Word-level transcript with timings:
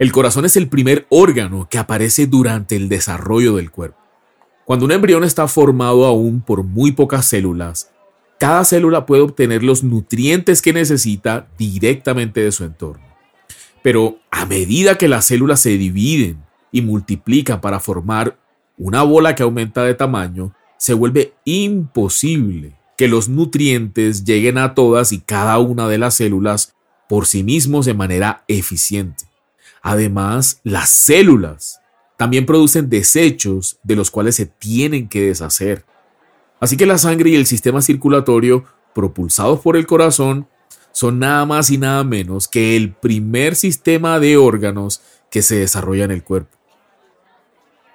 El 0.00 0.10
corazón 0.10 0.44
es 0.44 0.56
el 0.56 0.68
primer 0.68 1.06
órgano 1.08 1.68
que 1.70 1.78
aparece 1.78 2.26
durante 2.26 2.74
el 2.74 2.88
desarrollo 2.88 3.54
del 3.54 3.70
cuerpo. 3.70 3.98
Cuando 4.64 4.86
un 4.86 4.92
embrión 4.92 5.22
está 5.22 5.46
formado 5.46 6.04
aún 6.04 6.40
por 6.40 6.64
muy 6.64 6.90
pocas 6.90 7.26
células, 7.26 7.92
cada 8.40 8.64
célula 8.64 9.06
puede 9.06 9.22
obtener 9.22 9.62
los 9.62 9.84
nutrientes 9.84 10.62
que 10.62 10.72
necesita 10.72 11.46
directamente 11.56 12.40
de 12.40 12.50
su 12.50 12.64
entorno. 12.64 13.04
Pero 13.82 14.18
a 14.32 14.46
medida 14.46 14.98
que 14.98 15.06
las 15.06 15.26
células 15.26 15.60
se 15.60 15.78
dividen 15.78 16.42
y 16.72 16.82
multiplican 16.82 17.60
para 17.60 17.78
formar 17.78 18.36
una 18.76 19.02
bola 19.02 19.36
que 19.36 19.44
aumenta 19.44 19.84
de 19.84 19.94
tamaño, 19.94 20.54
se 20.76 20.94
vuelve 20.94 21.34
imposible 21.44 22.76
que 22.96 23.06
los 23.06 23.28
nutrientes 23.28 24.24
lleguen 24.24 24.58
a 24.58 24.74
todas 24.74 25.12
y 25.12 25.20
cada 25.20 25.58
una 25.58 25.88
de 25.88 25.98
las 25.98 26.14
células 26.14 26.74
por 27.08 27.26
sí 27.26 27.44
mismos 27.44 27.86
de 27.86 27.94
manera 27.94 28.44
eficiente. 28.48 29.26
Además, 29.86 30.62
las 30.64 30.88
células 30.88 31.78
también 32.16 32.46
producen 32.46 32.88
desechos 32.88 33.78
de 33.82 33.94
los 33.94 34.10
cuales 34.10 34.34
se 34.34 34.46
tienen 34.46 35.10
que 35.10 35.26
deshacer. 35.26 35.84
Así 36.58 36.78
que 36.78 36.86
la 36.86 36.96
sangre 36.96 37.28
y 37.28 37.34
el 37.34 37.44
sistema 37.44 37.82
circulatorio, 37.82 38.64
propulsados 38.94 39.60
por 39.60 39.76
el 39.76 39.86
corazón, 39.86 40.48
son 40.92 41.18
nada 41.18 41.44
más 41.44 41.68
y 41.68 41.76
nada 41.76 42.02
menos 42.02 42.48
que 42.48 42.76
el 42.76 42.94
primer 42.94 43.56
sistema 43.56 44.18
de 44.18 44.38
órganos 44.38 45.02
que 45.30 45.42
se 45.42 45.56
desarrolla 45.56 46.04
en 46.04 46.12
el 46.12 46.24
cuerpo. 46.24 46.56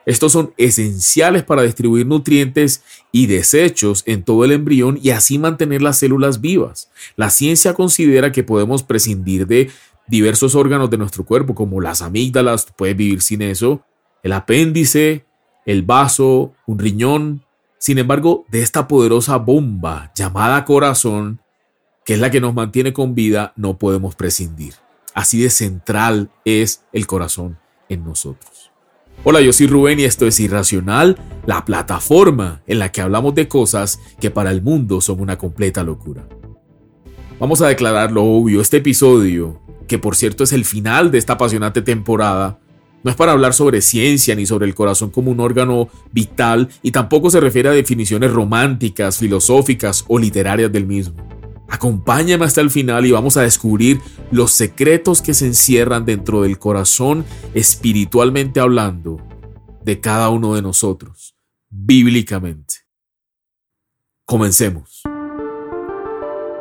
Estos 0.06 0.32
son 0.32 0.54
esenciales 0.58 1.44
para 1.44 1.62
distribuir 1.64 2.06
nutrientes 2.06 2.84
y 3.12 3.28
desechos 3.28 4.04
en 4.06 4.24
todo 4.24 4.44
el 4.44 4.52
embrión 4.52 5.00
y 5.02 5.12
así 5.12 5.38
mantener 5.38 5.82
las 5.82 6.00
células 6.00 6.42
vivas. 6.42 6.90
La 7.16 7.30
ciencia 7.30 7.74
considera 7.74 8.32
que 8.32 8.44
podemos 8.44 8.82
prescindir 8.82 9.46
de 9.46 9.70
diversos 10.10 10.56
órganos 10.56 10.90
de 10.90 10.98
nuestro 10.98 11.24
cuerpo, 11.24 11.56
como 11.56 11.80
las 11.80 12.02
amígdalas, 12.02 12.68
puedes 12.76 12.98
vivir 12.98 13.22
sin 13.22 13.42
eso, 13.42 13.86
el 14.24 14.34
apéndice, 14.34 15.26
el 15.66 15.84
vaso, 15.84 16.54
un 16.66 16.80
riñón. 16.80 17.46
Sin 17.78 17.98
embargo, 17.98 18.46
de 18.50 18.62
esta 18.62 18.88
poderosa 18.88 19.38
bomba 19.38 20.12
llamada 20.16 20.66
corazón, 20.66 21.40
que 22.04 22.16
es 22.16 22.20
la 22.20 22.32
que 22.32 22.42
nos 22.42 22.54
mantiene 22.54 22.92
con 22.92 23.14
vida, 23.14 23.54
no 23.56 23.78
podemos 23.78 24.16
prescindir. 24.16 24.74
Así 25.14 25.42
de 25.42 25.50
central 25.50 26.32
es 26.44 26.84
el 26.92 27.06
corazón 27.08 27.60
en 27.88 28.04
nosotros. 28.04 28.72
Hola, 29.24 29.42
yo 29.42 29.52
soy 29.54 29.68
Rubén 29.68 30.00
y 30.00 30.06
esto 30.06 30.26
es 30.26 30.40
Irracional, 30.40 31.18
la 31.46 31.66
plataforma 31.66 32.62
en 32.68 32.80
la 32.80 32.92
que 32.92 33.02
hablamos 33.02 33.36
de 33.36 33.48
cosas 33.48 34.00
que 34.20 34.32
para 34.32 34.50
el 34.50 34.62
mundo 34.62 35.02
son 35.02 35.20
una 35.20 35.38
completa 35.38 35.84
locura. 35.84 36.28
Vamos 37.38 37.62
a 37.62 37.68
declarar 37.68 38.12
lo 38.12 38.24
obvio, 38.24 38.62
este 38.62 38.78
episodio, 38.78 39.62
que 39.90 40.00
por 40.00 40.16
cierto 40.16 40.46
es 40.46 40.54
el 40.54 40.64
final 40.64 41.12
de 41.12 41.18
esta 41.18 41.34
apasionante 41.34 41.82
temporada, 41.82 42.60
no 43.04 43.12
es 43.12 43.18
para 43.18 43.32
hablar 43.32 43.54
sobre 43.54 43.82
ciencia 43.82 44.36
ni 44.36 44.46
sobre 44.46 44.68
el 44.68 44.76
corazón 44.76 45.10
como 45.10 45.32
un 45.32 45.40
órgano 45.40 45.90
vital 46.12 46.70
y 46.82 46.92
tampoco 46.92 47.30
se 47.30 47.40
refiere 47.40 47.70
a 47.70 47.74
definiciones 47.74 48.32
románticas, 48.32 49.18
filosóficas 49.18 50.06
o 50.08 50.20
literarias 50.20 50.72
del 50.72 50.86
mismo. 50.86 51.16
Acompáñame 51.70 52.46
hasta 52.46 52.62
el 52.62 52.72
final 52.72 53.06
y 53.06 53.12
vamos 53.12 53.38
a 53.38 53.42
descubrir 53.42 54.00
los 54.32 54.52
secretos 54.52 55.22
que 55.22 55.34
se 55.34 55.46
encierran 55.46 56.06
dentro 56.06 56.42
del 56.42 56.60
corazón 56.60 57.26
espiritualmente 57.54 58.60
hablando 58.60 59.18
de 59.84 60.00
cada 60.00 60.30
uno 60.30 60.56
de 60.56 60.62
nosotros, 60.62 61.36
bíblicamente. 61.70 62.76
Comencemos. 64.26 65.04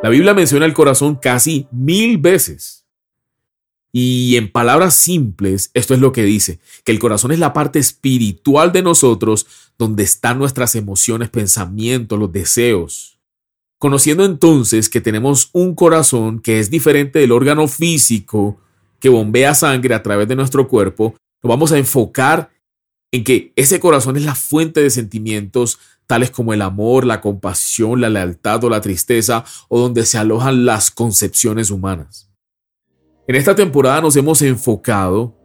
La 0.01 0.09
Biblia 0.09 0.33
menciona 0.33 0.65
el 0.65 0.73
corazón 0.73 1.15
casi 1.15 1.67
mil 1.71 2.17
veces. 2.17 2.78
Y 3.91 4.35
en 4.35 4.51
palabras 4.51 4.93
simples, 4.93 5.71
esto 5.73 5.93
es 5.93 5.99
lo 5.99 6.11
que 6.11 6.23
dice, 6.23 6.59
que 6.83 6.91
el 6.91 6.99
corazón 6.99 7.31
es 7.31 7.39
la 7.39 7.53
parte 7.53 7.79
espiritual 7.79 8.71
de 8.71 8.83
nosotros 8.83 9.47
donde 9.77 10.03
están 10.03 10.37
nuestras 10.37 10.75
emociones, 10.75 11.29
pensamientos, 11.29 12.19
los 12.19 12.31
deseos. 12.31 13.19
Conociendo 13.79 14.25
entonces 14.25 14.89
que 14.89 15.01
tenemos 15.01 15.49
un 15.53 15.73
corazón 15.73 16.39
que 16.39 16.59
es 16.59 16.69
diferente 16.69 17.19
del 17.19 17.31
órgano 17.31 17.67
físico 17.67 18.59
que 18.99 19.09
bombea 19.09 19.55
sangre 19.55 19.95
a 19.95 20.03
través 20.03 20.27
de 20.27 20.35
nuestro 20.35 20.67
cuerpo, 20.67 21.15
nos 21.41 21.49
vamos 21.49 21.71
a 21.71 21.77
enfocar 21.77 22.51
en 23.11 23.23
que 23.23 23.53
ese 23.55 23.79
corazón 23.79 24.17
es 24.17 24.25
la 24.25 24.35
fuente 24.35 24.81
de 24.81 24.89
sentimientos 24.89 25.79
tales 26.05 26.31
como 26.31 26.53
el 26.53 26.61
amor, 26.61 27.05
la 27.05 27.21
compasión, 27.21 28.01
la 28.01 28.09
lealtad 28.09 28.63
o 28.63 28.69
la 28.69 28.81
tristeza, 28.81 29.45
o 29.67 29.79
donde 29.79 30.05
se 30.05 30.17
alojan 30.17 30.65
las 30.65 30.91
concepciones 30.91 31.69
humanas. 31.69 32.28
En 33.29 33.35
esta 33.35 33.53
temporada 33.53 34.01
nos 34.01 34.15
hemos 34.15 34.41
enfocado 34.41 35.37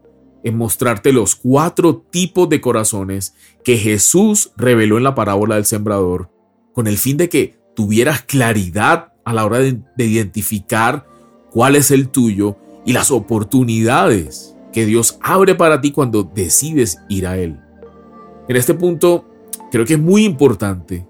en 0.42 0.56
mostrarte 0.56 1.12
los 1.12 1.36
cuatro 1.36 1.98
tipos 1.98 2.48
de 2.48 2.62
corazones 2.62 3.34
que 3.62 3.76
Jesús 3.76 4.52
reveló 4.56 4.96
en 4.96 5.04
la 5.04 5.14
parábola 5.14 5.56
del 5.56 5.66
sembrador, 5.66 6.30
con 6.72 6.86
el 6.86 6.96
fin 6.96 7.18
de 7.18 7.28
que 7.28 7.58
tuvieras 7.76 8.22
claridad 8.22 9.12
a 9.26 9.34
la 9.34 9.44
hora 9.44 9.58
de, 9.58 9.82
identificar 9.98 11.06
cuál 11.50 11.76
es 11.76 11.90
el 11.90 12.08
tuyo 12.08 12.56
y 12.86 12.94
las 12.94 13.10
oportunidades 13.10 14.56
que 14.72 14.86
Dios 14.86 15.18
abre 15.20 15.54
para 15.54 15.82
ti 15.82 15.90
cuando 15.90 16.22
decides 16.22 17.00
ir 17.10 17.26
a 17.26 17.36
Él. 17.36 17.60
En 18.48 18.56
este 18.56 18.72
punto, 18.72 19.26
creo 19.70 19.84
que 19.84 19.92
es 19.92 20.00
muy 20.00 20.24
importante 20.24 21.06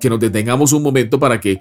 que 0.00 0.08
nos 0.08 0.20
detengamos 0.20 0.72
un 0.72 0.84
momento 0.84 1.20
para 1.20 1.38
que 1.38 1.60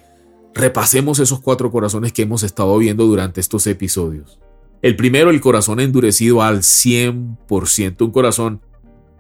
repasemos 0.54 1.20
esos 1.20 1.42
cuatro 1.42 1.70
corazones 1.70 2.14
que 2.14 2.22
hemos 2.22 2.44
estado 2.44 2.78
viendo 2.78 3.06
durante 3.06 3.42
estos 3.42 3.68
episodios. 3.68 4.40
El 4.84 4.98
primero, 4.98 5.30
el 5.30 5.40
corazón 5.40 5.80
endurecido 5.80 6.44
al 6.44 6.60
100%, 6.60 8.02
un 8.02 8.12
corazón 8.12 8.62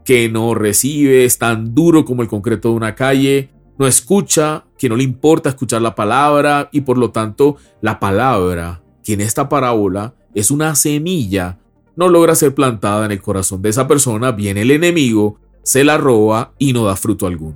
que 0.03 0.27
no 0.27 0.53
recibe, 0.55 1.23
es 1.23 1.37
tan 1.37 1.73
duro 1.73 2.03
como 2.03 2.21
el 2.21 2.27
concreto 2.27 2.67
de 2.67 2.75
una 2.75 2.95
calle, 2.95 3.49
no 3.79 3.87
escucha, 3.87 4.65
que 4.77 4.89
no 4.89 4.97
le 4.97 5.05
importa 5.05 5.47
escuchar 5.47 5.81
la 5.81 5.95
palabra 5.95 6.67
y 6.73 6.81
por 6.81 6.97
lo 6.97 7.11
tanto 7.11 7.55
la 7.79 8.01
palabra, 8.01 8.83
que 9.05 9.13
en 9.13 9.21
esta 9.21 9.47
parábola 9.47 10.15
es 10.35 10.51
una 10.51 10.75
semilla, 10.75 11.59
no 11.95 12.09
logra 12.09 12.35
ser 12.35 12.53
plantada 12.53 13.05
en 13.05 13.13
el 13.13 13.21
corazón 13.21 13.61
de 13.61 13.69
esa 13.69 13.87
persona, 13.87 14.33
viene 14.33 14.63
el 14.63 14.71
enemigo, 14.71 15.39
se 15.61 15.85
la 15.85 15.97
roba 15.97 16.53
y 16.59 16.73
no 16.73 16.83
da 16.83 16.97
fruto 16.97 17.25
alguno. 17.25 17.55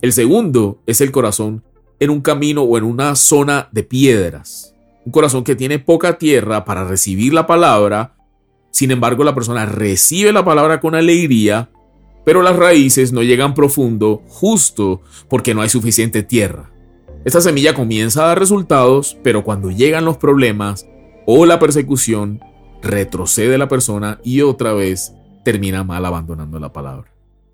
El 0.00 0.14
segundo 0.14 0.80
es 0.86 1.02
el 1.02 1.12
corazón 1.12 1.62
en 2.00 2.08
un 2.08 2.22
camino 2.22 2.62
o 2.62 2.78
en 2.78 2.84
una 2.84 3.14
zona 3.14 3.68
de 3.72 3.82
piedras. 3.82 4.71
Un 5.04 5.12
corazón 5.12 5.44
que 5.44 5.56
tiene 5.56 5.78
poca 5.78 6.18
tierra 6.18 6.64
para 6.64 6.84
recibir 6.84 7.34
la 7.34 7.46
palabra, 7.46 8.14
sin 8.70 8.90
embargo 8.90 9.24
la 9.24 9.34
persona 9.34 9.66
recibe 9.66 10.32
la 10.32 10.44
palabra 10.44 10.80
con 10.80 10.94
alegría, 10.94 11.70
pero 12.24 12.42
las 12.42 12.56
raíces 12.56 13.12
no 13.12 13.22
llegan 13.22 13.54
profundo 13.54 14.22
justo 14.28 15.02
porque 15.28 15.54
no 15.54 15.62
hay 15.62 15.68
suficiente 15.68 16.22
tierra. 16.22 16.70
Esta 17.24 17.40
semilla 17.40 17.74
comienza 17.74 18.24
a 18.24 18.28
dar 18.28 18.38
resultados, 18.38 19.16
pero 19.22 19.44
cuando 19.44 19.70
llegan 19.70 20.04
los 20.04 20.16
problemas 20.18 20.86
o 21.26 21.46
la 21.46 21.58
persecución, 21.58 22.40
retrocede 22.82 23.58
la 23.58 23.68
persona 23.68 24.20
y 24.24 24.40
otra 24.40 24.72
vez 24.72 25.12
termina 25.44 25.84
mal 25.84 26.04
abandonando 26.04 26.58
la 26.58 26.72
palabra. 26.72 27.12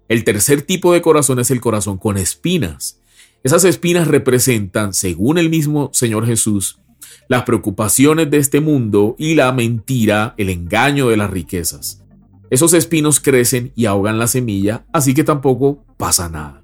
El 0.09 0.25
tercer 0.25 0.63
tipo 0.63 0.93
de 0.93 1.03
corazón 1.03 1.39
es 1.39 1.51
el 1.51 1.61
corazón 1.61 1.99
con 1.99 2.17
espinas. 2.17 3.01
Esas 3.43 3.65
espinas 3.65 4.09
representan, 4.09 4.95
según 4.95 5.37
el 5.37 5.51
mismo 5.51 5.91
Señor 5.93 6.27
Jesús, 6.27 6.81
las 7.29 7.43
preocupaciones 7.45 8.31
de 8.31 8.39
este 8.39 8.61
mundo 8.61 9.17
y 9.19 9.35
la 9.35 9.53
mentira, 9.53 10.35
el 10.37 10.49
engaño 10.49 11.09
de 11.09 11.17
las 11.17 11.31
riquezas. 11.31 12.05
Esos 12.51 12.73
espinos 12.73 13.21
crecen 13.21 13.73
y 13.75 13.87
ahogan 13.87 14.19
la 14.19 14.27
semilla, 14.27 14.87
así 14.93 15.15
que 15.15 15.25
tampoco 15.25 15.85
pasa 15.97 16.29
nada. 16.29 16.63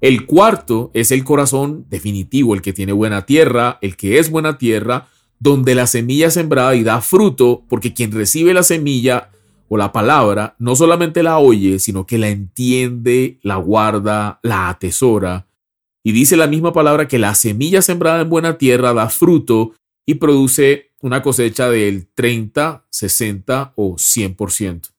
El 0.00 0.26
cuarto 0.26 0.90
es 0.94 1.10
el 1.10 1.24
corazón 1.24 1.86
definitivo, 1.88 2.54
el 2.54 2.62
que 2.62 2.72
tiene 2.72 2.92
buena 2.92 3.26
tierra, 3.26 3.78
el 3.80 3.96
que 3.96 4.18
es 4.18 4.30
buena 4.30 4.58
tierra, 4.58 5.08
donde 5.38 5.74
la 5.74 5.86
semilla 5.86 6.30
sembrada 6.30 6.74
y 6.74 6.82
da 6.82 7.00
fruto, 7.00 7.64
porque 7.68 7.94
quien 7.94 8.12
recibe 8.12 8.54
la 8.54 8.62
semilla 8.62 9.30
o 9.68 9.76
la 9.76 9.92
palabra 9.92 10.56
no 10.58 10.76
solamente 10.76 11.22
la 11.22 11.38
oye, 11.38 11.78
sino 11.78 12.06
que 12.06 12.18
la 12.18 12.28
entiende, 12.28 13.38
la 13.42 13.56
guarda, 13.56 14.40
la 14.42 14.68
atesora. 14.68 15.46
Y 16.06 16.12
dice 16.12 16.36
la 16.36 16.46
misma 16.46 16.72
palabra 16.74 17.08
que 17.08 17.18
la 17.18 17.34
semilla 17.34 17.80
sembrada 17.80 18.20
en 18.20 18.28
buena 18.28 18.58
tierra 18.58 18.92
da 18.92 19.08
fruto 19.08 19.74
y 20.06 20.16
produce 20.16 20.92
una 21.00 21.22
cosecha 21.22 21.70
del 21.70 22.08
30, 22.14 22.86
60 22.90 23.72
o 23.76 23.94
100%. 23.94 24.90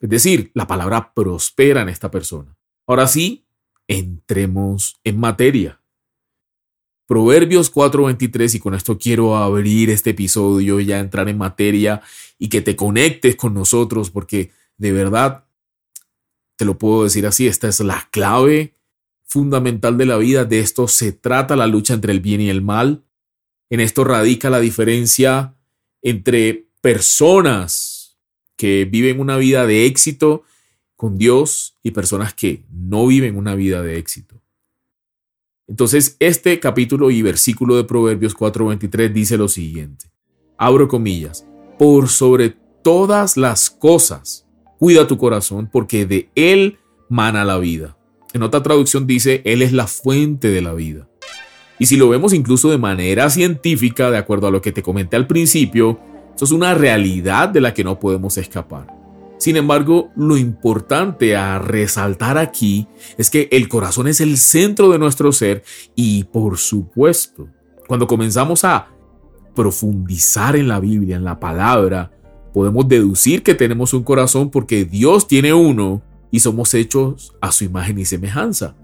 Es 0.00 0.08
decir, 0.08 0.50
la 0.54 0.66
palabra 0.66 1.12
prospera 1.14 1.80
en 1.80 1.88
esta 1.88 2.10
persona. 2.10 2.56
Ahora 2.86 3.08
sí, 3.08 3.46
entremos 3.88 5.00
en 5.02 5.18
materia. 5.18 5.80
Proverbios 7.06 7.72
4:23, 7.72 8.54
y 8.54 8.58
con 8.60 8.74
esto 8.74 8.98
quiero 8.98 9.34
abrir 9.34 9.88
este 9.88 10.10
episodio, 10.10 10.78
ya 10.78 10.98
entrar 10.98 11.26
en 11.30 11.38
materia 11.38 12.02
y 12.38 12.50
que 12.50 12.60
te 12.60 12.76
conectes 12.76 13.34
con 13.34 13.54
nosotros, 13.54 14.10
porque 14.10 14.52
de 14.76 14.92
verdad, 14.92 15.46
te 16.56 16.66
lo 16.66 16.76
puedo 16.76 17.04
decir 17.04 17.26
así, 17.26 17.46
esta 17.46 17.66
es 17.66 17.80
la 17.80 18.08
clave 18.10 18.77
fundamental 19.28 19.98
de 19.98 20.06
la 20.06 20.16
vida, 20.16 20.44
de 20.44 20.58
esto 20.58 20.88
se 20.88 21.12
trata 21.12 21.54
la 21.54 21.66
lucha 21.66 21.94
entre 21.94 22.12
el 22.12 22.20
bien 22.20 22.40
y 22.40 22.48
el 22.48 22.62
mal, 22.62 23.04
en 23.70 23.80
esto 23.80 24.02
radica 24.02 24.48
la 24.48 24.60
diferencia 24.60 25.54
entre 26.02 26.66
personas 26.80 28.18
que 28.56 28.86
viven 28.86 29.20
una 29.20 29.36
vida 29.36 29.66
de 29.66 29.84
éxito 29.84 30.44
con 30.96 31.18
Dios 31.18 31.76
y 31.82 31.90
personas 31.90 32.32
que 32.32 32.64
no 32.72 33.06
viven 33.06 33.36
una 33.36 33.54
vida 33.54 33.82
de 33.82 33.98
éxito. 33.98 34.40
Entonces, 35.66 36.16
este 36.18 36.58
capítulo 36.58 37.10
y 37.10 37.20
versículo 37.20 37.76
de 37.76 37.84
Proverbios 37.84 38.34
4:23 38.34 39.12
dice 39.12 39.36
lo 39.36 39.48
siguiente. 39.48 40.10
Abro 40.56 40.88
comillas. 40.88 41.46
Por 41.78 42.08
sobre 42.08 42.56
todas 42.82 43.36
las 43.36 43.70
cosas, 43.70 44.46
cuida 44.78 45.06
tu 45.06 45.18
corazón 45.18 45.68
porque 45.70 46.06
de 46.06 46.30
él 46.34 46.78
mana 47.10 47.44
la 47.44 47.58
vida. 47.58 47.97
En 48.34 48.42
otra 48.42 48.62
traducción 48.62 49.06
dice, 49.06 49.42
Él 49.44 49.62
es 49.62 49.72
la 49.72 49.86
fuente 49.86 50.48
de 50.48 50.60
la 50.60 50.74
vida. 50.74 51.08
Y 51.78 51.86
si 51.86 51.96
lo 51.96 52.08
vemos 52.08 52.32
incluso 52.32 52.70
de 52.70 52.78
manera 52.78 53.30
científica, 53.30 54.10
de 54.10 54.18
acuerdo 54.18 54.48
a 54.48 54.50
lo 54.50 54.60
que 54.60 54.72
te 54.72 54.82
comenté 54.82 55.16
al 55.16 55.26
principio, 55.26 56.00
eso 56.34 56.44
es 56.44 56.50
una 56.52 56.74
realidad 56.74 57.48
de 57.48 57.60
la 57.60 57.72
que 57.72 57.84
no 57.84 57.98
podemos 57.98 58.36
escapar. 58.36 58.98
Sin 59.38 59.56
embargo, 59.56 60.10
lo 60.16 60.36
importante 60.36 61.36
a 61.36 61.60
resaltar 61.60 62.38
aquí 62.38 62.88
es 63.16 63.30
que 63.30 63.48
el 63.52 63.68
corazón 63.68 64.08
es 64.08 64.20
el 64.20 64.36
centro 64.36 64.90
de 64.90 64.98
nuestro 64.98 65.30
ser 65.30 65.62
y 65.94 66.24
por 66.24 66.58
supuesto, 66.58 67.48
cuando 67.86 68.08
comenzamos 68.08 68.64
a 68.64 68.88
profundizar 69.54 70.56
en 70.56 70.66
la 70.66 70.80
Biblia, 70.80 71.16
en 71.16 71.24
la 71.24 71.38
palabra, 71.38 72.10
podemos 72.52 72.88
deducir 72.88 73.44
que 73.44 73.54
tenemos 73.54 73.94
un 73.94 74.02
corazón 74.02 74.50
porque 74.50 74.84
Dios 74.84 75.28
tiene 75.28 75.54
uno 75.54 76.02
y 76.30 76.40
somos 76.40 76.74
hechos 76.74 77.34
a 77.40 77.52
su 77.52 77.64
imagen 77.64 77.98
y 77.98 78.04
semejanza. 78.04 78.76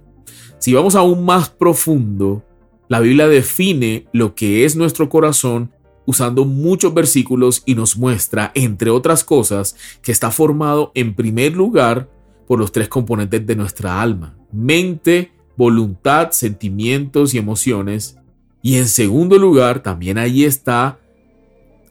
Si 0.58 0.72
vamos 0.72 0.94
aún 0.94 1.24
más 1.24 1.50
profundo, 1.50 2.44
la 2.88 3.00
Biblia 3.00 3.28
define 3.28 4.06
lo 4.12 4.34
que 4.34 4.64
es 4.64 4.76
nuestro 4.76 5.08
corazón 5.08 5.72
usando 6.06 6.44
muchos 6.44 6.92
versículos 6.92 7.62
y 7.64 7.74
nos 7.74 7.96
muestra, 7.96 8.52
entre 8.54 8.90
otras 8.90 9.24
cosas, 9.24 9.76
que 10.02 10.12
está 10.12 10.30
formado 10.30 10.92
en 10.94 11.14
primer 11.14 11.54
lugar 11.54 12.10
por 12.46 12.58
los 12.58 12.72
tres 12.72 12.88
componentes 12.88 13.46
de 13.46 13.56
nuestra 13.56 14.02
alma, 14.02 14.36
mente, 14.52 15.32
voluntad, 15.56 16.30
sentimientos 16.32 17.34
y 17.34 17.38
emociones. 17.38 18.18
Y 18.62 18.76
en 18.76 18.88
segundo 18.88 19.38
lugar, 19.38 19.82
también 19.82 20.18
ahí 20.18 20.44
está 20.44 20.98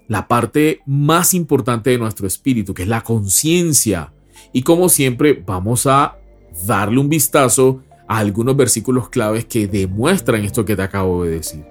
la 0.08 0.28
parte 0.28 0.82
más 0.86 1.34
importante 1.34 1.90
de 1.90 1.98
nuestro 1.98 2.28
espíritu, 2.28 2.74
que 2.74 2.84
es 2.84 2.88
la 2.88 3.02
conciencia. 3.02 4.13
Y 4.54 4.62
como 4.62 4.88
siempre, 4.88 5.44
vamos 5.46 5.88
a 5.88 6.18
darle 6.66 7.00
un 7.00 7.10
vistazo 7.10 7.82
a 8.08 8.20
algunos 8.20 8.56
versículos 8.56 9.10
claves 9.10 9.46
que 9.46 9.68
demuestran 9.68 10.44
esto 10.44 10.64
que 10.64 10.76
te 10.76 10.84
acabo 10.84 11.24
de 11.26 11.32
decir. 11.32 11.66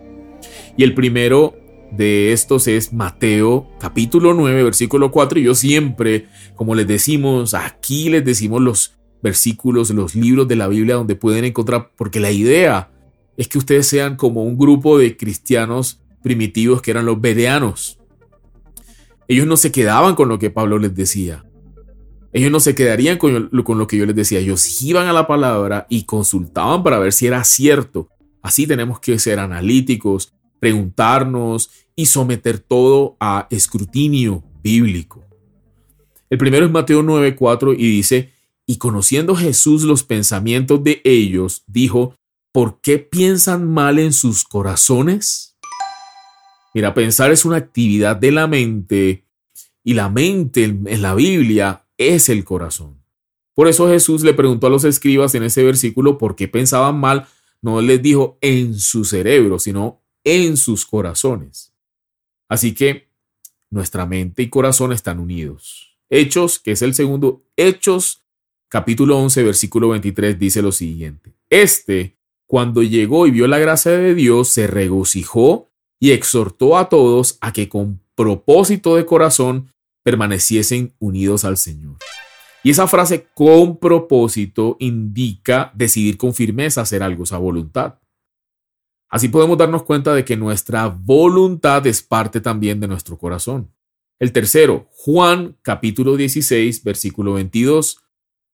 Y 0.76 0.82
el 0.82 0.92
primero 0.94 1.54
de 1.92 2.32
estos 2.32 2.66
es 2.66 2.92
Mateo 2.92 3.68
capítulo 3.78 4.34
9, 4.34 4.64
versículo 4.64 5.10
4. 5.12 5.38
Y 5.38 5.44
yo 5.44 5.54
siempre, 5.54 6.26
como 6.56 6.74
les 6.74 6.88
decimos, 6.88 7.54
aquí 7.54 8.10
les 8.10 8.24
decimos 8.24 8.60
los 8.60 8.96
versículos, 9.22 9.90
los 9.90 10.16
libros 10.16 10.48
de 10.48 10.56
la 10.56 10.66
Biblia 10.66 10.96
donde 10.96 11.14
pueden 11.14 11.44
encontrar, 11.44 11.92
porque 11.96 12.18
la 12.18 12.32
idea 12.32 12.90
es 13.36 13.46
que 13.46 13.58
ustedes 13.58 13.86
sean 13.86 14.16
como 14.16 14.42
un 14.42 14.58
grupo 14.58 14.98
de 14.98 15.16
cristianos 15.16 16.00
primitivos 16.22 16.82
que 16.82 16.90
eran 16.90 17.06
los 17.06 17.20
bereanos. 17.20 17.98
Ellos 19.28 19.46
no 19.46 19.56
se 19.56 19.70
quedaban 19.70 20.14
con 20.14 20.28
lo 20.28 20.38
que 20.38 20.50
Pablo 20.50 20.78
les 20.78 20.94
decía. 20.94 21.44
Ellos 22.32 22.50
no 22.50 22.60
se 22.60 22.74
quedarían 22.74 23.18
con, 23.18 23.50
lo 23.52 23.86
que 23.86 23.96
yo 23.96 24.06
les 24.06 24.16
decía. 24.16 24.38
Ellos 24.38 24.82
iban 24.82 25.06
a 25.06 25.12
la 25.12 25.26
palabra 25.26 25.86
y 25.90 26.04
consultaban 26.04 26.82
para 26.82 26.98
ver 26.98 27.12
si 27.12 27.26
era 27.26 27.44
cierto. 27.44 28.08
Así 28.40 28.66
tenemos 28.66 29.00
que 29.00 29.18
ser 29.18 29.38
analíticos, 29.38 30.32
preguntarnos 30.58 31.70
y 31.94 32.06
someter 32.06 32.58
todo 32.58 33.16
a 33.20 33.46
escrutinio 33.50 34.42
bíblico. 34.62 35.24
El 36.30 36.38
primero 36.38 36.64
es 36.64 36.72
Mateo 36.72 37.02
9:4 37.02 37.74
y 37.74 37.96
dice, 37.96 38.32
y 38.66 38.78
conociendo 38.78 39.36
Jesús 39.36 39.82
los 39.82 40.02
pensamientos 40.02 40.82
de 40.82 41.02
ellos, 41.04 41.62
dijo, 41.66 42.14
¿por 42.52 42.80
qué 42.80 42.98
piensan 42.98 43.68
mal 43.68 43.98
en 43.98 44.14
sus 44.14 44.44
corazones? 44.44 45.58
Mira, 46.74 46.94
pensar 46.94 47.30
es 47.30 47.44
una 47.44 47.56
actividad 47.56 48.16
de 48.16 48.32
la 48.32 48.46
mente 48.46 49.26
y 49.84 49.92
la 49.92 50.08
mente 50.08 50.64
en 50.64 51.02
la 51.02 51.14
Biblia 51.14 51.81
es 52.10 52.28
el 52.28 52.44
corazón. 52.44 53.02
Por 53.54 53.68
eso 53.68 53.88
Jesús 53.88 54.22
le 54.22 54.34
preguntó 54.34 54.66
a 54.66 54.70
los 54.70 54.84
escribas 54.84 55.34
en 55.34 55.42
ese 55.42 55.62
versículo 55.62 56.18
por 56.18 56.36
qué 56.36 56.48
pensaban 56.48 56.98
mal. 56.98 57.26
No 57.60 57.80
les 57.80 58.02
dijo 58.02 58.38
en 58.40 58.78
su 58.78 59.04
cerebro, 59.04 59.58
sino 59.58 60.02
en 60.24 60.56
sus 60.56 60.86
corazones. 60.86 61.74
Así 62.48 62.74
que 62.74 63.08
nuestra 63.70 64.06
mente 64.06 64.42
y 64.42 64.48
corazón 64.48 64.92
están 64.92 65.20
unidos. 65.20 65.98
Hechos, 66.10 66.58
que 66.58 66.72
es 66.72 66.82
el 66.82 66.94
segundo, 66.94 67.42
Hechos 67.56 68.22
capítulo 68.68 69.18
11, 69.18 69.42
versículo 69.42 69.90
23 69.90 70.38
dice 70.38 70.62
lo 70.62 70.72
siguiente. 70.72 71.34
Este, 71.50 72.16
cuando 72.46 72.82
llegó 72.82 73.26
y 73.26 73.30
vio 73.30 73.46
la 73.46 73.58
gracia 73.58 73.92
de 73.92 74.14
Dios, 74.14 74.48
se 74.48 74.66
regocijó 74.66 75.68
y 76.00 76.12
exhortó 76.12 76.76
a 76.76 76.88
todos 76.88 77.38
a 77.40 77.52
que 77.52 77.68
con 77.68 78.00
propósito 78.14 78.96
de 78.96 79.06
corazón 79.06 79.71
permaneciesen 80.02 80.94
unidos 80.98 81.44
al 81.44 81.56
Señor. 81.56 81.96
Y 82.64 82.70
esa 82.70 82.86
frase 82.86 83.28
con 83.34 83.78
propósito 83.78 84.76
indica 84.78 85.72
decidir 85.74 86.16
con 86.16 86.32
firmeza 86.32 86.82
hacer 86.82 87.02
algo, 87.02 87.24
esa 87.24 87.38
voluntad. 87.38 87.98
Así 89.08 89.28
podemos 89.28 89.58
darnos 89.58 89.82
cuenta 89.82 90.14
de 90.14 90.24
que 90.24 90.36
nuestra 90.36 90.86
voluntad 90.86 91.86
es 91.86 92.02
parte 92.02 92.40
también 92.40 92.80
de 92.80 92.88
nuestro 92.88 93.18
corazón. 93.18 93.70
El 94.18 94.32
tercero, 94.32 94.88
Juan 94.92 95.56
capítulo 95.62 96.16
16, 96.16 96.84
versículo 96.84 97.34
22, 97.34 97.98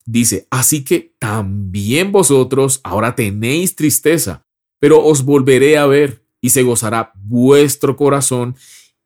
dice, 0.06 0.49
así 0.51 0.83
que 0.83 1.15
también 1.19 2.11
vosotros 2.11 2.81
ahora 2.83 3.15
tenéis 3.15 3.77
tristeza, 3.77 4.47
pero 4.81 5.05
os 5.05 5.25
volveré 5.25 5.77
a 5.77 5.87
ver 5.87 6.25
y 6.41 6.51
se 6.51 6.62
gozará 6.62 7.12
vuestro 7.15 7.97
corazón 7.97 8.56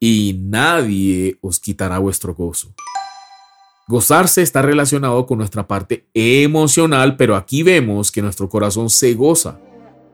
y 0.05 0.37
nadie 0.37 1.39
os 1.43 1.61
quitará 1.61 2.01
vuestro 2.01 2.35
gozo. 2.35 2.75
Gozarse 3.87 4.43
está 4.43 4.61
relacionado 4.61 5.25
con 5.27 5.39
nuestra 5.39 5.69
parte 5.69 6.09
emocional, 6.13 7.17
pero 7.17 7.37
aquí 7.37 7.63
vemos 7.63 8.11
que 8.11 8.21
nuestro 8.21 8.49
corazón 8.49 8.91
se 8.91 9.15
goza. 9.15 9.61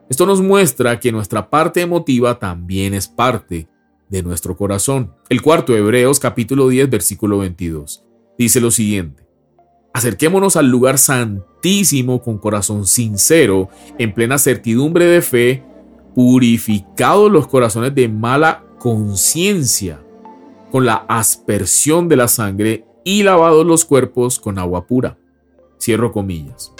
Esto 0.07 0.27
nos 0.27 0.43
muestra 0.43 0.99
que 0.99 1.11
nuestra 1.11 1.49
parte 1.49 1.81
emotiva 1.81 2.37
también 2.37 2.93
es 2.93 3.07
parte 3.07 3.67
de 4.09 4.21
nuestro 4.21 4.55
corazón. 4.55 5.15
El 5.27 5.41
cuarto, 5.41 5.75
Hebreos 5.75 6.19
capítulo 6.19 6.69
10, 6.69 6.87
versículo 6.87 7.39
22, 7.39 8.05
dice 8.37 8.61
lo 8.61 8.69
siguiente. 8.69 9.25
Acerquémonos 9.91 10.55
al 10.55 10.69
lugar 10.69 10.99
santísimo 10.99 12.21
con 12.21 12.37
corazón 12.37 12.85
sincero, 12.85 13.69
en 13.97 14.13
plena 14.13 14.37
certidumbre 14.37 15.05
de 15.05 15.23
fe, 15.23 15.63
purificados 16.13 17.31
los 17.31 17.47
corazones 17.47 17.95
de 17.95 18.07
mala 18.07 18.68
conciencia, 18.79 20.01
con 20.71 20.85
la 20.85 21.05
aspersión 21.07 22.07
de 22.07 22.15
la 22.15 22.27
sangre 22.27 22.85
y 23.03 23.23
lavados 23.23 23.65
los 23.65 23.85
cuerpos 23.85 24.39
con 24.39 24.57
agua 24.57 24.87
pura. 24.87 25.17
Cierro 25.79 26.11
comillas. 26.11 26.73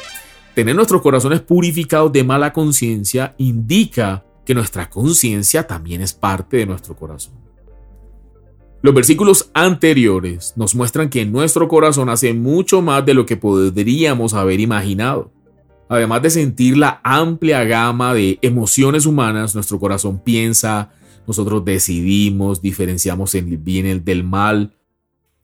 Tener 0.55 0.75
nuestros 0.75 1.01
corazones 1.01 1.41
purificados 1.41 2.11
de 2.11 2.23
mala 2.23 2.51
conciencia 2.53 3.35
indica 3.37 4.25
que 4.45 4.55
nuestra 4.55 4.89
conciencia 4.89 5.67
también 5.67 6.01
es 6.01 6.13
parte 6.13 6.57
de 6.57 6.65
nuestro 6.65 6.95
corazón. 6.95 7.33
Los 8.81 8.93
versículos 8.93 9.51
anteriores 9.53 10.53
nos 10.55 10.73
muestran 10.73 11.09
que 11.09 11.25
nuestro 11.25 11.67
corazón 11.67 12.09
hace 12.09 12.33
mucho 12.33 12.81
más 12.81 13.05
de 13.05 13.13
lo 13.13 13.25
que 13.25 13.35
podríamos 13.35 14.33
haber 14.33 14.61
imaginado. 14.61 15.31
Además 15.89 16.21
de 16.21 16.29
sentir 16.29 16.77
la 16.77 17.01
amplia 17.03 17.63
gama 17.65 18.13
de 18.13 18.39
emociones 18.41 19.05
humanas, 19.05 19.53
nuestro 19.53 19.79
corazón 19.79 20.19
piensa, 20.19 20.91
nosotros 21.29 21.63
decidimos, 21.63 22.59
diferenciamos 22.59 23.35
el 23.35 23.55
bien 23.59 24.03
del 24.03 24.23
mal. 24.23 24.73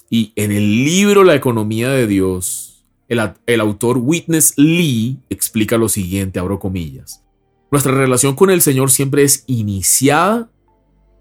Y 0.10 0.34
en 0.36 0.52
el 0.52 0.84
libro 0.84 1.24
La 1.24 1.36
economía 1.36 1.90
de 1.90 2.08
Dios, 2.08 2.84
el, 3.08 3.60
autor 3.60 4.00
Witness 4.00 4.56
Lee 4.58 5.20
explica 5.30 5.78
lo 5.78 5.88
siguiente, 5.88 6.40
abro 6.40 6.58
comillas. 6.58 7.24
Nuestra 7.70 7.92
relación 7.94 8.36
con 8.36 8.50
el 8.50 8.64
Señor 8.64 8.90
siempre 8.90 9.22
es 9.22 9.44
iniciada, 9.46 10.50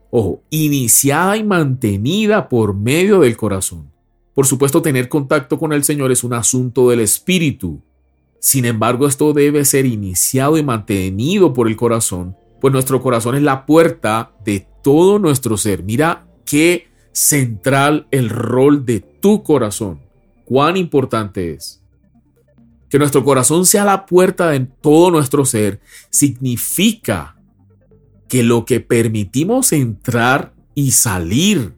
ojo, 0.08 0.42
iniciada 0.48 1.36
y 1.36 1.44
mantenida 1.44 2.48
por 2.48 2.74
medio 2.74 3.20
del 3.20 3.36
corazón. 3.36 3.92
Por 4.32 4.46
supuesto, 4.46 4.80
tener 4.80 5.10
contacto 5.10 5.58
con 5.58 5.74
el 5.74 5.84
Señor 5.84 6.10
es 6.10 6.24
un 6.24 6.32
asunto 6.32 6.88
del 6.88 7.00
espíritu. 7.00 7.82
Sin 8.40 8.64
embargo, 8.64 9.06
esto 9.06 9.34
debe 9.34 9.66
ser 9.66 9.84
iniciado 9.84 10.56
y 10.56 10.62
mantenido 10.62 11.52
por 11.52 11.68
el 11.68 11.76
corazón, 11.76 12.34
pues 12.64 12.72
nuestro 12.72 13.02
corazón 13.02 13.34
es 13.34 13.42
la 13.42 13.66
puerta 13.66 14.32
de 14.42 14.66
todo 14.82 15.18
nuestro 15.18 15.58
ser. 15.58 15.82
Mira 15.82 16.26
qué 16.46 16.88
central 17.12 18.08
el 18.10 18.30
rol 18.30 18.86
de 18.86 19.00
tu 19.00 19.42
corazón 19.42 20.00
cuán 20.46 20.78
importante 20.78 21.52
es. 21.52 21.82
Que 22.88 22.98
nuestro 22.98 23.22
corazón 23.22 23.66
sea 23.66 23.84
la 23.84 24.06
puerta 24.06 24.48
de 24.48 24.60
todo 24.60 25.10
nuestro 25.10 25.44
ser 25.44 25.82
significa 26.08 27.36
que 28.28 28.42
lo 28.42 28.64
que 28.64 28.80
permitimos 28.80 29.70
entrar 29.72 30.54
y 30.74 30.92
salir 30.92 31.74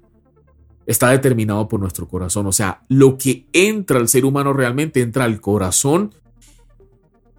está 0.87 1.11
determinado 1.11 1.67
por 1.67 1.81
nuestro 1.81 2.07
corazón. 2.07 2.47
O 2.47 2.53
sea, 2.53 2.85
lo 2.89 3.19
que 3.19 3.49
entra 3.53 3.99
al 3.99 4.07
ser 4.07 4.25
humano 4.25 4.53
realmente 4.53 5.01
entra 5.01 5.25
al 5.25 5.41
corazón 5.41 6.15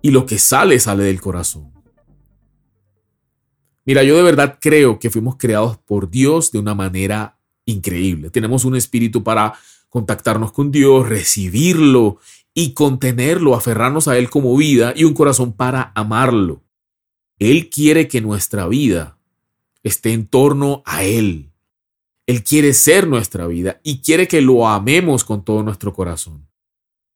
y 0.02 0.12
lo 0.12 0.26
que 0.26 0.38
sale 0.38 0.82
sale 0.82 1.06
del 1.06 1.22
corazón. 1.22 1.77
Mira, 3.88 4.04
yo 4.04 4.18
de 4.18 4.24
verdad 4.24 4.58
creo 4.60 5.00
que 5.00 5.10
fuimos 5.10 5.38
creados 5.38 5.78
por 5.78 6.10
Dios 6.10 6.52
de 6.52 6.60
una 6.60 6.76
manera 6.76 7.40
increíble. 7.66 8.30
Tenemos 8.30 8.66
un 8.66 8.76
espíritu 8.76 9.24
para 9.24 9.54
contactarnos 9.88 10.52
con 10.52 10.72
Dios, 10.72 11.08
recibirlo 11.08 12.20
y 12.54 12.74
contenerlo, 12.74 13.56
aferrarnos 13.56 14.10
a 14.10 14.18
Él 14.18 14.30
como 14.30 14.58
vida 14.58 14.92
y 14.94 15.06
un 15.06 15.14
corazón 15.14 15.54
para 15.54 15.94
amarlo. 15.96 16.66
Él 17.40 17.70
quiere 17.70 18.10
que 18.10 18.20
nuestra 18.20 18.68
vida 18.68 19.20
esté 19.84 20.12
en 20.12 20.28
torno 20.28 20.84
a 20.86 21.06
Él. 21.06 21.54
Él 22.26 22.44
quiere 22.44 22.74
ser 22.74 23.08
nuestra 23.08 23.48
vida 23.48 23.80
y 23.84 24.02
quiere 24.02 24.28
que 24.28 24.42
lo 24.42 24.68
amemos 24.68 25.24
con 25.24 25.46
todo 25.46 25.64
nuestro 25.64 25.94
corazón. 25.94 26.46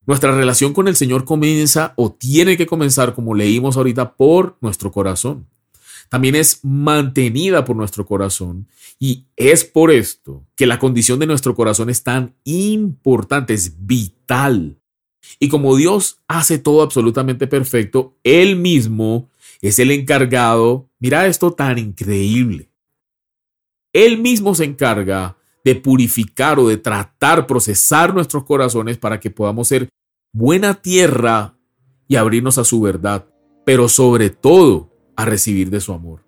Nuestra 0.06 0.34
relación 0.34 0.72
con 0.72 0.88
el 0.88 0.96
Señor 0.96 1.26
comienza 1.26 1.94
o 1.98 2.14
tiene 2.14 2.56
que 2.56 2.66
comenzar, 2.66 3.14
como 3.14 3.36
leímos 3.36 3.76
ahorita, 3.76 4.16
por 4.16 4.58
nuestro 4.62 4.90
corazón. 4.90 5.52
También 6.12 6.36
es 6.36 6.60
mantenida 6.66 7.64
por 7.64 7.78
nuestro 7.78 8.06
corazón 8.06 8.68
y 9.00 9.28
es 9.38 9.64
por 9.64 9.92
esto 9.92 10.46
que 10.58 10.66
la 10.66 10.78
condición 10.78 11.20
de 11.20 11.26
nuestro 11.26 11.56
corazón 11.56 11.90
es 11.90 12.04
tan 12.04 12.36
importante, 12.44 13.54
es 13.54 13.86
vital. 13.88 14.78
Y 15.40 15.48
como 15.48 15.74
Dios 15.78 16.20
hace 16.28 16.58
todo 16.58 16.82
absolutamente 16.82 17.48
perfecto, 17.48 18.18
Él 18.26 18.58
mismo 18.58 19.30
es 19.62 19.80
el 19.80 19.90
encargado, 19.90 20.90
mira 21.00 21.28
esto 21.28 21.54
tan 21.54 21.78
increíble. 21.78 22.70
Él 23.94 24.18
mismo 24.18 24.54
se 24.54 24.66
encarga 24.66 25.38
de 25.64 25.76
purificar 25.76 26.60
o 26.60 26.68
de 26.68 26.76
tratar, 26.76 27.48
procesar 27.48 28.14
nuestros 28.14 28.44
corazones 28.44 28.98
para 28.98 29.18
que 29.18 29.32
podamos 29.32 29.70
ser 29.70 29.88
buena 30.34 30.74
tierra 30.74 31.58
y 32.10 32.18
abrirnos 32.18 32.58
a 32.58 32.66
su 32.66 32.82
verdad, 32.82 33.30
pero 33.66 33.88
sobre 33.88 34.30
todo 34.30 34.91
a 35.22 35.26
recibir 35.26 35.70
de 35.70 35.80
su 35.80 35.94
amor. 35.94 36.24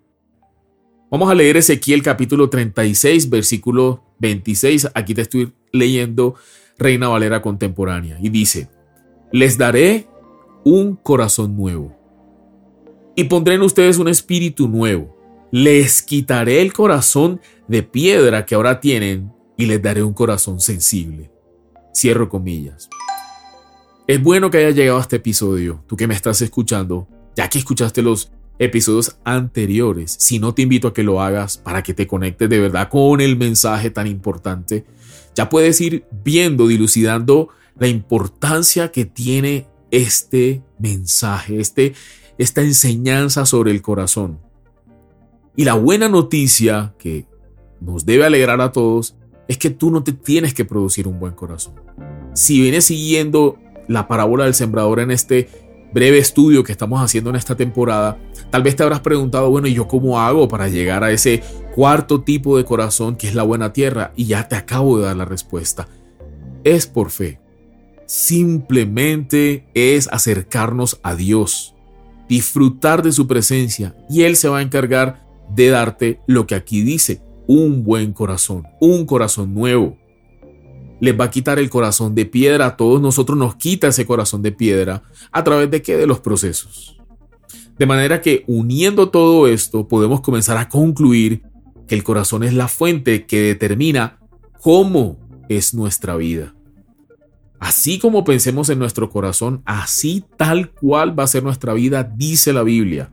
Vamos 1.10 1.30
a 1.30 1.34
leer 1.34 1.56
Ezequiel 1.56 2.02
capítulo 2.02 2.48
36, 2.48 3.28
versículo 3.28 4.04
26. 4.20 4.88
Aquí 4.94 5.14
te 5.14 5.22
estoy 5.22 5.52
leyendo 5.72 6.34
Reina 6.78 7.08
Valera 7.08 7.42
contemporánea. 7.42 8.18
Y 8.20 8.28
dice, 8.28 8.68
les 9.32 9.58
daré 9.58 10.06
un 10.64 10.96
corazón 10.96 11.56
nuevo. 11.56 11.96
Y 13.16 13.24
pondré 13.24 13.54
en 13.54 13.62
ustedes 13.62 13.98
un 13.98 14.08
espíritu 14.08 14.68
nuevo. 14.68 15.16
Les 15.50 16.02
quitaré 16.02 16.62
el 16.62 16.72
corazón 16.72 17.40
de 17.68 17.82
piedra 17.82 18.46
que 18.46 18.54
ahora 18.54 18.80
tienen 18.80 19.32
y 19.56 19.66
les 19.66 19.82
daré 19.82 20.02
un 20.02 20.14
corazón 20.14 20.60
sensible. 20.60 21.30
Cierro 21.94 22.28
comillas. 22.28 22.88
Es 24.06 24.22
bueno 24.22 24.50
que 24.50 24.58
haya 24.58 24.70
llegado 24.70 24.98
a 24.98 25.02
este 25.02 25.16
episodio, 25.16 25.82
tú 25.86 25.96
que 25.96 26.06
me 26.06 26.14
estás 26.14 26.42
escuchando, 26.42 27.08
ya 27.36 27.48
que 27.48 27.58
escuchaste 27.58 28.02
los 28.02 28.32
episodios 28.58 29.16
anteriores. 29.24 30.16
Si 30.18 30.38
no 30.38 30.54
te 30.54 30.62
invito 30.62 30.88
a 30.88 30.94
que 30.94 31.02
lo 31.02 31.20
hagas 31.20 31.58
para 31.58 31.82
que 31.82 31.94
te 31.94 32.06
conectes 32.06 32.48
de 32.48 32.60
verdad 32.60 32.88
con 32.88 33.20
el 33.20 33.36
mensaje 33.36 33.90
tan 33.90 34.06
importante, 34.06 34.84
ya 35.34 35.48
puedes 35.48 35.80
ir 35.80 36.04
viendo, 36.24 36.68
dilucidando 36.68 37.48
la 37.78 37.88
importancia 37.88 38.92
que 38.92 39.04
tiene 39.04 39.66
este 39.90 40.62
mensaje, 40.78 41.60
este, 41.60 41.94
esta 42.38 42.62
enseñanza 42.62 43.46
sobre 43.46 43.72
el 43.72 43.82
corazón. 43.82 44.40
Y 45.56 45.64
la 45.64 45.74
buena 45.74 46.08
noticia 46.08 46.94
que 46.98 47.26
nos 47.80 48.06
debe 48.06 48.24
alegrar 48.24 48.60
a 48.60 48.72
todos 48.72 49.16
es 49.48 49.58
que 49.58 49.70
tú 49.70 49.90
no 49.90 50.02
te 50.02 50.12
tienes 50.12 50.54
que 50.54 50.64
producir 50.64 51.06
un 51.06 51.20
buen 51.20 51.34
corazón. 51.34 51.74
Si 52.34 52.60
vienes 52.60 52.86
siguiendo 52.86 53.58
la 53.86 54.08
parábola 54.08 54.44
del 54.44 54.54
sembrador 54.54 55.00
en 55.00 55.10
este 55.10 55.48
breve 55.94 56.18
estudio 56.18 56.64
que 56.64 56.72
estamos 56.72 57.00
haciendo 57.00 57.30
en 57.30 57.36
esta 57.36 57.56
temporada, 57.56 58.18
tal 58.50 58.64
vez 58.64 58.74
te 58.74 58.82
habrás 58.82 58.98
preguntado, 58.98 59.48
bueno, 59.48 59.68
¿y 59.68 59.74
yo 59.74 59.86
cómo 59.86 60.20
hago 60.20 60.48
para 60.48 60.68
llegar 60.68 61.04
a 61.04 61.12
ese 61.12 61.40
cuarto 61.72 62.20
tipo 62.22 62.56
de 62.56 62.64
corazón 62.64 63.14
que 63.14 63.28
es 63.28 63.34
la 63.36 63.44
buena 63.44 63.72
tierra? 63.72 64.12
Y 64.16 64.26
ya 64.26 64.48
te 64.48 64.56
acabo 64.56 64.98
de 64.98 65.04
dar 65.04 65.16
la 65.16 65.24
respuesta. 65.24 65.86
Es 66.64 66.88
por 66.88 67.10
fe. 67.10 67.38
Simplemente 68.06 69.66
es 69.72 70.08
acercarnos 70.08 70.98
a 71.04 71.14
Dios, 71.14 71.74
disfrutar 72.28 73.02
de 73.04 73.12
su 73.12 73.28
presencia 73.28 73.94
y 74.10 74.22
Él 74.22 74.34
se 74.34 74.48
va 74.48 74.58
a 74.58 74.62
encargar 74.62 75.24
de 75.54 75.68
darte 75.68 76.20
lo 76.26 76.46
que 76.46 76.56
aquí 76.56 76.82
dice, 76.82 77.22
un 77.46 77.84
buen 77.84 78.12
corazón, 78.12 78.64
un 78.80 79.06
corazón 79.06 79.54
nuevo 79.54 79.96
les 81.00 81.18
va 81.18 81.24
a 81.26 81.30
quitar 81.30 81.58
el 81.58 81.70
corazón 81.70 82.14
de 82.14 82.26
piedra. 82.26 82.66
A 82.66 82.76
todos 82.76 83.00
nosotros 83.00 83.36
nos 83.36 83.56
quita 83.56 83.88
ese 83.88 84.06
corazón 84.06 84.42
de 84.42 84.52
piedra. 84.52 85.02
¿A 85.32 85.44
través 85.44 85.70
de 85.70 85.82
qué? 85.82 85.96
De 85.96 86.06
los 86.06 86.20
procesos. 86.20 86.96
De 87.78 87.86
manera 87.86 88.20
que 88.20 88.44
uniendo 88.46 89.10
todo 89.10 89.48
esto 89.48 89.88
podemos 89.88 90.20
comenzar 90.20 90.56
a 90.56 90.68
concluir 90.68 91.42
que 91.88 91.94
el 91.94 92.04
corazón 92.04 92.44
es 92.44 92.54
la 92.54 92.68
fuente 92.68 93.26
que 93.26 93.40
determina 93.40 94.18
cómo 94.60 95.18
es 95.48 95.74
nuestra 95.74 96.16
vida. 96.16 96.54
Así 97.58 97.98
como 97.98 98.24
pensemos 98.24 98.68
en 98.68 98.78
nuestro 98.78 99.10
corazón, 99.10 99.62
así 99.64 100.24
tal 100.36 100.70
cual 100.70 101.18
va 101.18 101.24
a 101.24 101.28
ser 101.28 101.42
nuestra 101.42 101.72
vida, 101.72 102.04
dice 102.04 102.52
la 102.52 102.62
Biblia. 102.62 103.10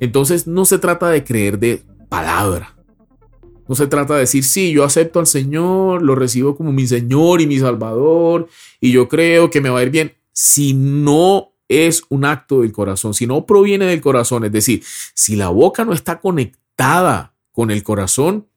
Entonces 0.00 0.46
no 0.46 0.64
se 0.64 0.78
trata 0.78 1.08
de 1.08 1.24
creer 1.24 1.58
de 1.58 1.82
palabra, 2.08 2.77
no 3.68 3.74
se 3.74 3.86
trata 3.86 4.14
de 4.14 4.20
decir, 4.20 4.44
sí, 4.44 4.72
yo 4.72 4.82
acepto 4.82 5.20
al 5.20 5.26
Señor, 5.26 6.02
lo 6.02 6.14
recibo 6.14 6.56
como 6.56 6.72
mi 6.72 6.86
Señor 6.86 7.40
y 7.40 7.46
mi 7.46 7.58
Salvador, 7.58 8.48
y 8.80 8.92
yo 8.92 9.08
creo 9.08 9.50
que 9.50 9.60
me 9.60 9.68
va 9.68 9.80
a 9.80 9.82
ir 9.82 9.90
bien. 9.90 10.14
Si 10.32 10.72
no 10.72 11.52
es 11.68 12.02
un 12.08 12.24
acto 12.24 12.62
del 12.62 12.72
corazón, 12.72 13.12
si 13.12 13.26
no 13.26 13.44
proviene 13.44 13.84
del 13.84 14.00
corazón, 14.00 14.44
es 14.44 14.52
decir, 14.52 14.82
si 15.14 15.36
la 15.36 15.50
boca 15.50 15.84
no 15.84 15.92
está 15.92 16.20
conectada 16.20 17.34
con 17.52 17.70
el 17.70 17.82
corazón, 17.82 18.48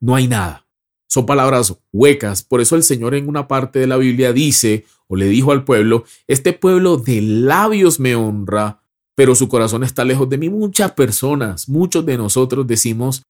no 0.00 0.14
hay 0.14 0.26
nada. 0.26 0.66
Son 1.06 1.26
palabras 1.26 1.76
huecas. 1.92 2.42
Por 2.42 2.60
eso 2.60 2.76
el 2.76 2.82
Señor 2.82 3.14
en 3.14 3.28
una 3.28 3.48
parte 3.48 3.78
de 3.78 3.86
la 3.86 3.96
Biblia 3.96 4.32
dice 4.32 4.86
o 5.08 5.16
le 5.16 5.26
dijo 5.26 5.50
al 5.50 5.64
pueblo, 5.64 6.04
este 6.28 6.52
pueblo 6.52 6.96
de 6.96 7.20
labios 7.20 7.98
me 7.98 8.14
honra, 8.14 8.80
pero 9.16 9.34
su 9.34 9.48
corazón 9.48 9.82
está 9.82 10.04
lejos 10.04 10.28
de 10.28 10.38
mí. 10.38 10.48
Muchas 10.48 10.92
personas, 10.92 11.68
muchos 11.68 12.06
de 12.06 12.16
nosotros 12.16 12.64
decimos, 12.64 13.24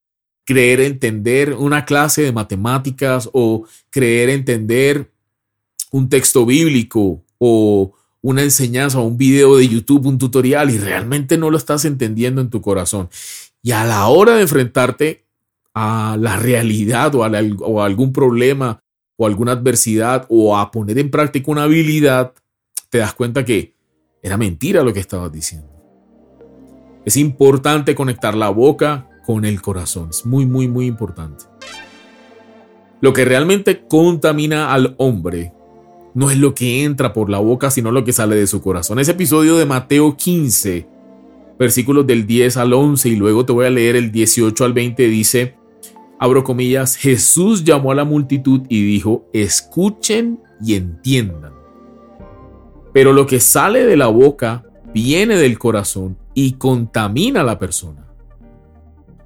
creer 0.44 0.80
entender 0.80 1.54
una 1.54 1.84
clase 1.84 2.22
de 2.22 2.32
matemáticas 2.32 3.28
o 3.32 3.66
creer 3.90 4.30
entender 4.30 5.10
un 5.90 6.08
texto 6.08 6.46
bíblico 6.46 7.22
o 7.38 7.94
una 8.22 8.42
enseñanza 8.42 8.98
o 8.98 9.04
un 9.04 9.16
video 9.16 9.56
de 9.56 9.68
YouTube, 9.68 10.06
un 10.06 10.18
tutorial 10.18 10.70
y 10.70 10.78
realmente 10.78 11.38
no 11.38 11.50
lo 11.50 11.56
estás 11.56 11.84
entendiendo 11.84 12.40
en 12.40 12.50
tu 12.50 12.60
corazón. 12.60 13.08
Y 13.62 13.72
a 13.72 13.84
la 13.84 14.06
hora 14.08 14.36
de 14.36 14.42
enfrentarte 14.42 15.24
a 15.74 16.16
la 16.18 16.36
realidad 16.36 17.14
o 17.14 17.24
a, 17.24 17.84
algún 17.84 18.12
problema 18.12 18.82
o 19.16 19.26
alguna 19.26 19.52
adversidad 19.52 20.26
o 20.28 20.56
a 20.56 20.70
poner 20.70 20.98
en 20.98 21.10
práctica 21.10 21.50
una 21.50 21.64
habilidad, 21.64 22.32
te 22.88 22.98
das 22.98 23.14
cuenta 23.14 23.44
que 23.44 23.74
era 24.22 24.36
mentira 24.36 24.82
lo 24.82 24.92
que 24.92 25.00
estabas 25.00 25.32
diciendo. 25.32 25.68
Es 27.04 27.16
importante 27.16 27.94
conectar 27.94 28.34
la 28.34 28.50
boca 28.50 29.09
con 29.24 29.44
el 29.44 29.60
corazón. 29.62 30.10
Es 30.10 30.26
muy, 30.26 30.46
muy, 30.46 30.68
muy 30.68 30.86
importante. 30.86 31.44
Lo 33.00 33.12
que 33.12 33.24
realmente 33.24 33.86
contamina 33.88 34.72
al 34.72 34.94
hombre 34.98 35.52
no 36.14 36.30
es 36.30 36.38
lo 36.38 36.54
que 36.54 36.84
entra 36.84 37.12
por 37.12 37.30
la 37.30 37.38
boca, 37.38 37.70
sino 37.70 37.90
lo 37.90 38.04
que 38.04 38.12
sale 38.12 38.36
de 38.36 38.46
su 38.46 38.60
corazón. 38.60 38.98
Ese 38.98 39.12
episodio 39.12 39.56
de 39.56 39.64
Mateo 39.64 40.16
15, 40.16 40.86
versículos 41.58 42.06
del 42.06 42.26
10 42.26 42.56
al 42.58 42.72
11, 42.72 43.08
y 43.08 43.16
luego 43.16 43.46
te 43.46 43.52
voy 43.52 43.66
a 43.66 43.70
leer 43.70 43.96
el 43.96 44.12
18 44.12 44.64
al 44.64 44.72
20, 44.72 45.08
dice, 45.08 45.54
abro 46.18 46.44
comillas, 46.44 46.96
Jesús 46.96 47.64
llamó 47.64 47.92
a 47.92 47.94
la 47.94 48.04
multitud 48.04 48.62
y 48.68 48.84
dijo, 48.84 49.24
escuchen 49.32 50.40
y 50.62 50.74
entiendan. 50.74 51.52
Pero 52.92 53.12
lo 53.12 53.26
que 53.26 53.40
sale 53.40 53.86
de 53.86 53.96
la 53.96 54.08
boca 54.08 54.64
viene 54.92 55.36
del 55.36 55.58
corazón 55.58 56.18
y 56.34 56.52
contamina 56.52 57.40
a 57.40 57.44
la 57.44 57.58
persona 57.58 58.09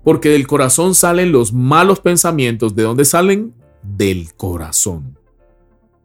porque 0.05 0.29
del 0.29 0.47
corazón 0.47 0.95
salen 0.95 1.33
los 1.33 1.53
malos 1.53 2.01
pensamientos. 2.01 2.77
¿De 2.77 2.83
dónde 2.83 3.07
salen? 3.07 3.55
Del 3.83 4.35
corazón. 4.35 5.19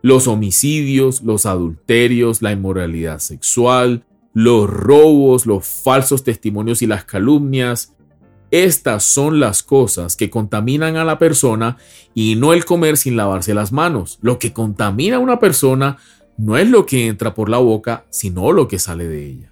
Los 0.01 0.27
homicidios, 0.27 1.21
los 1.21 1.45
adulterios, 1.45 2.41
la 2.41 2.53
inmoralidad 2.53 3.19
sexual, 3.19 4.05
los 4.33 4.69
robos, 4.69 5.45
los 5.45 5.67
falsos 5.67 6.23
testimonios 6.23 6.81
y 6.81 6.87
las 6.87 7.03
calumnias. 7.03 7.93
Estas 8.51 9.03
son 9.03 9.41
las 9.41 9.61
cosas 9.61 10.15
que 10.15 10.29
contaminan 10.29 10.95
a 10.95 11.03
la 11.03 11.19
persona 11.19 11.77
y 12.15 12.35
no 12.35 12.53
el 12.53 12.63
comer 12.63 12.95
sin 12.95 13.17
lavarse 13.17 13.53
las 13.53 13.73
manos. 13.73 14.17
Lo 14.21 14.39
que 14.39 14.53
contamina 14.53 15.17
a 15.17 15.19
una 15.19 15.39
persona 15.39 15.97
no 16.37 16.57
es 16.57 16.69
lo 16.69 16.85
que 16.85 17.07
entra 17.07 17.33
por 17.33 17.49
la 17.49 17.57
boca, 17.57 18.05
sino 18.09 18.53
lo 18.53 18.69
que 18.69 18.79
sale 18.79 19.07
de 19.07 19.25
ella. 19.27 19.51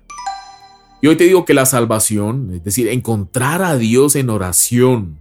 Y 1.02 1.08
hoy 1.08 1.16
te 1.16 1.26
digo 1.26 1.46
que 1.46 1.54
la 1.54 1.66
salvación, 1.66 2.52
es 2.54 2.64
decir, 2.64 2.88
encontrar 2.88 3.62
a 3.62 3.78
Dios 3.78 4.16
en 4.16 4.30
oración, 4.30 5.20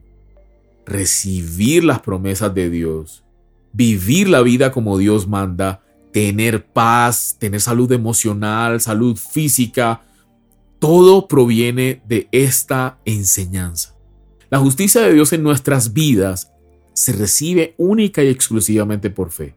recibir 0.87 1.85
las 1.85 2.01
promesas 2.01 2.55
de 2.55 2.71
Dios, 2.71 3.25
vivir 3.73 4.29
la 4.29 4.41
vida 4.41 4.73
como 4.73 4.97
Dios 4.97 5.29
manda, 5.29 5.83
tener 6.13 6.65
paz, 6.65 7.37
tener 7.39 7.61
salud 7.61 7.93
emocional, 7.93 8.81
salud 8.81 9.19
física, 9.19 10.03
todo 10.79 11.29
proviene 11.29 12.01
de 12.07 12.29
esta 12.33 12.99
enseñanza. 13.05 13.95
La 14.49 14.59
justicia 14.59 15.03
de 15.03 15.13
Dios 15.13 15.35
en 15.35 15.43
nuestras 15.43 15.93
vidas 15.93 16.53
se 16.95 17.13
recibe 17.13 17.75
única 17.77 18.23
y 18.23 18.29
exclusivamente 18.29 19.11
por 19.11 19.31
fe. 19.31 19.55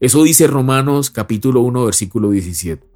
Eso 0.00 0.22
dice 0.22 0.46
Romanos 0.46 1.10
capítulo 1.10 1.62
1 1.62 1.84
versículo 1.84 2.30
17. 2.30 2.89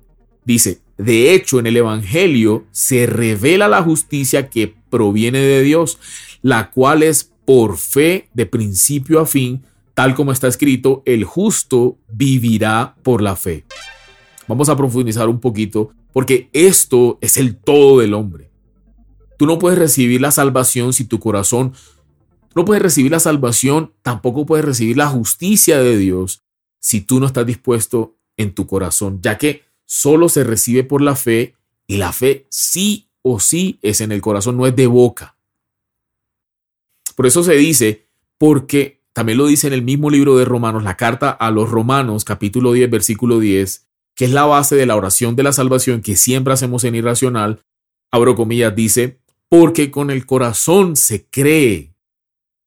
Dice, 0.45 0.81
de 0.99 1.35
hecho 1.35 1.59
en 1.59 1.67
el 1.67 1.77
Evangelio 1.77 2.65
se 2.71 3.07
revela 3.07 3.69
la 3.69 3.83
justicia 3.83 4.49
que 4.49 4.75
proviene 4.91 5.39
de 5.39 5.63
Dios, 5.63 5.99
la 6.43 6.71
cual 6.71 7.03
es 7.03 7.33
por 7.45 7.79
fe 7.79 8.29
de 8.35 8.47
principio 8.47 9.21
a 9.21 9.27
fin, 9.27 9.63
tal 9.95 10.15
como 10.15 10.33
está 10.33 10.49
escrito, 10.49 11.03
el 11.07 11.25
justo 11.25 11.99
vivirá 12.09 12.97
por 13.03 13.23
la 13.23 13.37
fe. 13.37 13.65
Vamos 14.47 14.69
a 14.69 14.77
profundizar 14.77 15.29
un 15.29 15.41
poquito, 15.41 15.93
porque 16.13 16.49
esto 16.53 17.19
es 17.21 17.37
el 17.37 17.57
todo 17.57 18.01
del 18.01 18.15
hombre. 18.15 18.51
Tú 19.39 19.47
no 19.47 19.59
puedes 19.59 19.79
recibir 19.79 20.21
la 20.21 20.31
salvación 20.31 20.93
si 20.93 21.05
tu 21.05 21.19
corazón 21.19 21.73
no 22.55 22.65
puedes 22.65 22.83
recibir 22.83 23.11
la 23.11 23.21
salvación, 23.21 23.93
tampoco 24.03 24.47
puedes 24.47 24.65
recibir 24.65 24.97
la 24.97 25.09
justicia 25.09 25.79
de 25.81 25.97
Dios 25.99 26.45
si 26.79 27.01
tú 27.01 27.19
no 27.19 27.27
estás 27.27 27.47
dispuesto 27.47 28.17
en 28.37 28.55
tu 28.55 28.67
corazón, 28.67 29.21
ya 29.23 29.39
que 29.39 29.63
solo 29.95 30.29
se 30.29 30.43
recibe 30.43 30.83
por 30.83 31.01
la 31.01 31.15
fe 31.15 31.55
y 31.87 31.99
la 31.99 32.13
fe 32.13 32.47
sí 32.51 33.09
o 33.23 33.39
sí 33.39 33.79
es 33.81 34.01
en 34.01 34.11
el 34.11 34.21
corazón, 34.21 34.57
no 34.57 34.67
es 34.67 34.75
de 34.75 34.89
boca. 34.89 35.37
Por 37.15 37.27
eso 37.27 37.45
se 37.45 37.55
dice, 37.55 38.09
porque 38.37 39.01
también 39.13 39.39
lo 39.39 39.47
dice 39.47 39.69
en 39.69 39.73
el 39.73 39.83
mismo 39.83 40.11
libro 40.11 40.37
de 40.37 40.45
Romanos, 40.45 40.83
la 40.83 40.97
carta 40.97 41.31
a 41.31 41.53
los 41.53 41.71
Romanos, 41.71 42.25
capítulo 42.25 42.73
10, 42.73 42.91
versículo 42.91 43.39
10, 43.39 43.87
que 44.17 44.25
es 44.25 44.33
la 44.33 44.45
base 44.45 44.75
de 44.75 44.87
la 44.87 44.97
oración 44.97 45.37
de 45.37 45.45
la 45.45 45.53
salvación 45.53 46.03
que 46.03 46.17
siempre 46.17 46.53
hacemos 46.53 46.83
en 46.83 46.97
irracional, 46.97 47.63
abro 48.11 48.35
comillas, 48.35 48.75
dice, 48.75 49.21
porque 49.49 49.93
con 49.93 50.11
el 50.11 50.27
corazón 50.27 50.97
se 50.97 51.29
cree 51.29 51.95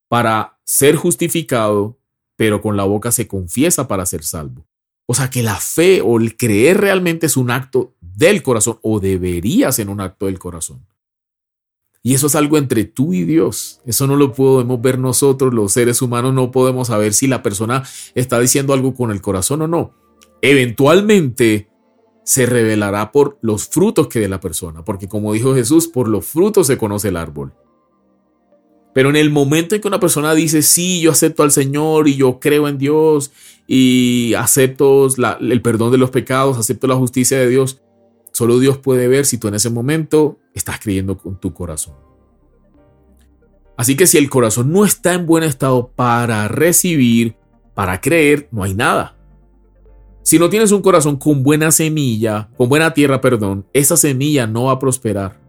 para 0.08 0.60
ser 0.64 0.96
justificado, 0.96 2.00
pero 2.38 2.62
con 2.62 2.78
la 2.78 2.86
boca 2.86 3.12
se 3.12 3.28
confiesa 3.28 3.90
para 3.90 4.06
ser 4.06 4.24
salvo. 4.24 4.67
O 5.08 5.14
sea 5.14 5.30
que 5.30 5.42
la 5.42 5.56
fe 5.56 6.02
o 6.02 6.20
el 6.20 6.36
creer 6.36 6.82
realmente 6.82 7.26
es 7.26 7.38
un 7.38 7.50
acto 7.50 7.96
del 8.02 8.44
corazón 8.44 8.78
o 8.84 9.00
debería 9.00 9.72
ser 9.72 9.90
un 9.90 10.02
acto 10.02 10.26
del 10.28 10.38
corazón. 10.38 10.86
Y 12.04 12.14
eso 12.14 12.28
es 12.28 12.36
algo 12.36 12.58
entre 12.58 12.84
tú 12.84 13.14
y 13.14 13.24
Dios. 13.24 13.82
Eso 13.86 14.06
no 14.06 14.18
lo 14.18 14.34
podemos 14.34 14.82
ver 14.82 15.00
nosotros, 15.00 15.54
los 15.54 15.72
seres 15.72 16.02
humanos, 16.02 16.34
no 16.34 16.52
podemos 16.52 16.90
saber 16.90 17.14
si 17.14 17.28
la 17.28 17.42
persona 17.42 17.84
está 18.16 18.40
diciendo 18.40 18.74
algo 18.74 18.94
con 18.94 19.12
el 19.12 19.22
corazón 19.22 19.62
o 19.62 19.68
no. 19.68 19.94
Eventualmente 20.42 21.70
se 22.24 22.46
revelará 22.46 23.14
por 23.14 23.40
los 23.42 23.70
frutos 23.70 24.08
que 24.08 24.20
de 24.20 24.28
la 24.28 24.42
persona, 24.42 24.84
porque 24.84 25.08
como 25.08 25.32
dijo 25.32 25.56
Jesús, 25.56 25.88
por 25.88 26.10
los 26.10 26.26
frutos 26.26 26.68
se 26.68 26.78
conoce 26.78 27.08
el 27.08 27.16
árbol. 27.16 27.54
Pero 28.98 29.12
en 29.12 29.16
el 29.16 29.30
momento 29.30 29.76
en 29.76 29.82
que 29.82 29.88
una 29.88 30.00
persona 30.00 30.34
dice, 30.34 30.64
sí, 30.64 31.02
yo 31.02 31.12
acepto 31.12 31.44
al 31.44 31.52
Señor 31.52 32.08
y 32.08 32.16
yo 32.16 32.40
creo 32.40 32.68
en 32.68 32.80
Dios 32.80 33.32
y 33.68 34.34
acepto 34.34 35.08
el 35.40 35.62
perdón 35.62 35.92
de 35.92 36.00
los 36.00 36.10
pecados, 36.10 36.58
acepto 36.58 36.88
la 36.88 36.96
justicia 36.96 37.38
de 37.38 37.48
Dios, 37.48 37.80
solo 38.32 38.58
Dios 38.58 38.80
puede 38.80 39.08
ver 39.08 39.28
si 39.28 39.38
tú 39.38 39.50
en 39.50 39.54
ese 39.54 39.70
momento 39.70 40.40
estás 40.56 40.80
creyendo 40.80 41.16
con 41.16 41.40
tu 41.40 41.54
corazón. 41.54 41.94
Así 43.78 43.96
que 43.96 44.08
si 44.08 44.18
el 44.18 44.32
corazón 44.32 44.72
no 44.72 44.84
está 44.84 45.14
en 45.14 45.28
buen 45.28 45.44
estado 45.44 45.92
para 45.96 46.48
recibir, 46.48 47.36
para 47.76 48.02
creer, 48.02 48.48
no 48.52 48.64
hay 48.64 48.74
nada. 48.74 49.16
Si 50.24 50.40
no 50.40 50.50
tienes 50.50 50.72
un 50.72 50.82
corazón 50.82 51.18
con 51.18 51.44
buena 51.44 51.70
semilla, 51.70 52.50
con 52.58 52.68
buena 52.68 52.96
tierra, 52.96 53.22
perdón, 53.22 53.68
esa 53.74 53.96
semilla 53.96 54.48
no 54.48 54.64
va 54.64 54.72
a 54.72 54.80
prosperar. 54.80 55.40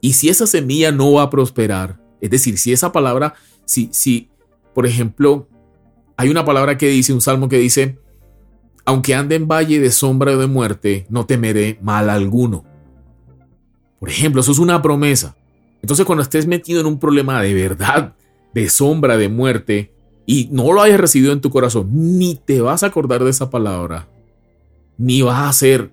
Y 0.00 0.14
si 0.14 0.28
esa 0.28 0.48
semilla 0.48 0.90
no 0.90 1.12
va 1.12 1.22
a 1.22 1.30
prosperar, 1.30 2.07
es 2.20 2.30
decir, 2.30 2.58
si 2.58 2.72
esa 2.72 2.92
palabra, 2.92 3.34
si, 3.64 3.88
si, 3.92 4.30
por 4.74 4.86
ejemplo, 4.86 5.48
hay 6.16 6.28
una 6.28 6.44
palabra 6.44 6.76
que 6.76 6.88
dice, 6.88 7.12
un 7.12 7.20
salmo 7.20 7.48
que 7.48 7.58
dice, 7.58 7.98
aunque 8.84 9.14
ande 9.14 9.36
en 9.36 9.46
valle 9.46 9.80
de 9.80 9.90
sombra 9.90 10.32
o 10.32 10.38
de 10.38 10.46
muerte, 10.46 11.06
no 11.10 11.26
temeré 11.26 11.78
mal 11.82 12.10
alguno. 12.10 12.64
Por 14.00 14.08
ejemplo, 14.08 14.40
eso 14.40 14.52
es 14.52 14.58
una 14.58 14.80
promesa. 14.80 15.36
Entonces 15.82 16.06
cuando 16.06 16.22
estés 16.22 16.46
metido 16.46 16.80
en 16.80 16.86
un 16.86 16.98
problema 16.98 17.40
de 17.42 17.54
verdad, 17.54 18.14
de 18.54 18.68
sombra, 18.68 19.16
de 19.16 19.28
muerte, 19.28 19.92
y 20.26 20.48
no 20.52 20.72
lo 20.72 20.82
hayas 20.82 21.00
recibido 21.00 21.32
en 21.32 21.40
tu 21.40 21.50
corazón, 21.50 21.88
ni 21.92 22.34
te 22.34 22.60
vas 22.60 22.82
a 22.82 22.86
acordar 22.86 23.24
de 23.24 23.30
esa 23.30 23.50
palabra, 23.50 24.08
ni 24.96 25.22
vas 25.22 25.36
a 25.36 25.48
hacer 25.48 25.92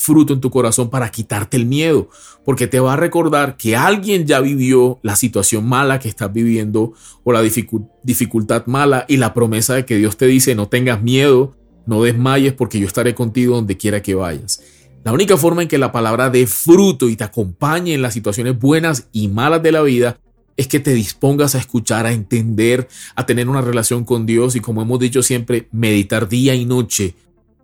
fruto 0.00 0.32
en 0.32 0.40
tu 0.40 0.50
corazón 0.50 0.88
para 0.88 1.10
quitarte 1.10 1.58
el 1.58 1.66
miedo, 1.66 2.08
porque 2.42 2.66
te 2.66 2.80
va 2.80 2.94
a 2.94 2.96
recordar 2.96 3.58
que 3.58 3.76
alguien 3.76 4.26
ya 4.26 4.40
vivió 4.40 4.98
la 5.02 5.14
situación 5.14 5.68
mala 5.68 5.98
que 5.98 6.08
estás 6.08 6.32
viviendo 6.32 6.94
o 7.22 7.32
la 7.32 7.42
dificultad 7.42 8.64
mala 8.64 9.04
y 9.08 9.18
la 9.18 9.34
promesa 9.34 9.74
de 9.74 9.84
que 9.84 9.96
Dios 9.96 10.16
te 10.16 10.26
dice 10.26 10.54
no 10.54 10.68
tengas 10.68 11.02
miedo, 11.02 11.54
no 11.84 12.02
desmayes 12.02 12.54
porque 12.54 12.80
yo 12.80 12.86
estaré 12.86 13.14
contigo 13.14 13.56
donde 13.56 13.76
quiera 13.76 14.00
que 14.00 14.14
vayas. 14.14 14.62
La 15.04 15.12
única 15.12 15.36
forma 15.36 15.62
en 15.62 15.68
que 15.68 15.76
la 15.76 15.92
palabra 15.92 16.30
dé 16.30 16.46
fruto 16.46 17.08
y 17.10 17.16
te 17.16 17.24
acompañe 17.24 17.92
en 17.92 18.02
las 18.02 18.14
situaciones 18.14 18.58
buenas 18.58 19.08
y 19.12 19.28
malas 19.28 19.62
de 19.62 19.72
la 19.72 19.82
vida 19.82 20.18
es 20.56 20.66
que 20.66 20.80
te 20.80 20.94
dispongas 20.94 21.54
a 21.54 21.58
escuchar, 21.58 22.06
a 22.06 22.12
entender, 22.12 22.88
a 23.16 23.26
tener 23.26 23.50
una 23.50 23.60
relación 23.60 24.04
con 24.04 24.24
Dios 24.24 24.56
y 24.56 24.60
como 24.60 24.80
hemos 24.80 24.98
dicho 24.98 25.22
siempre, 25.22 25.68
meditar 25.72 26.26
día 26.26 26.54
y 26.54 26.64
noche 26.64 27.14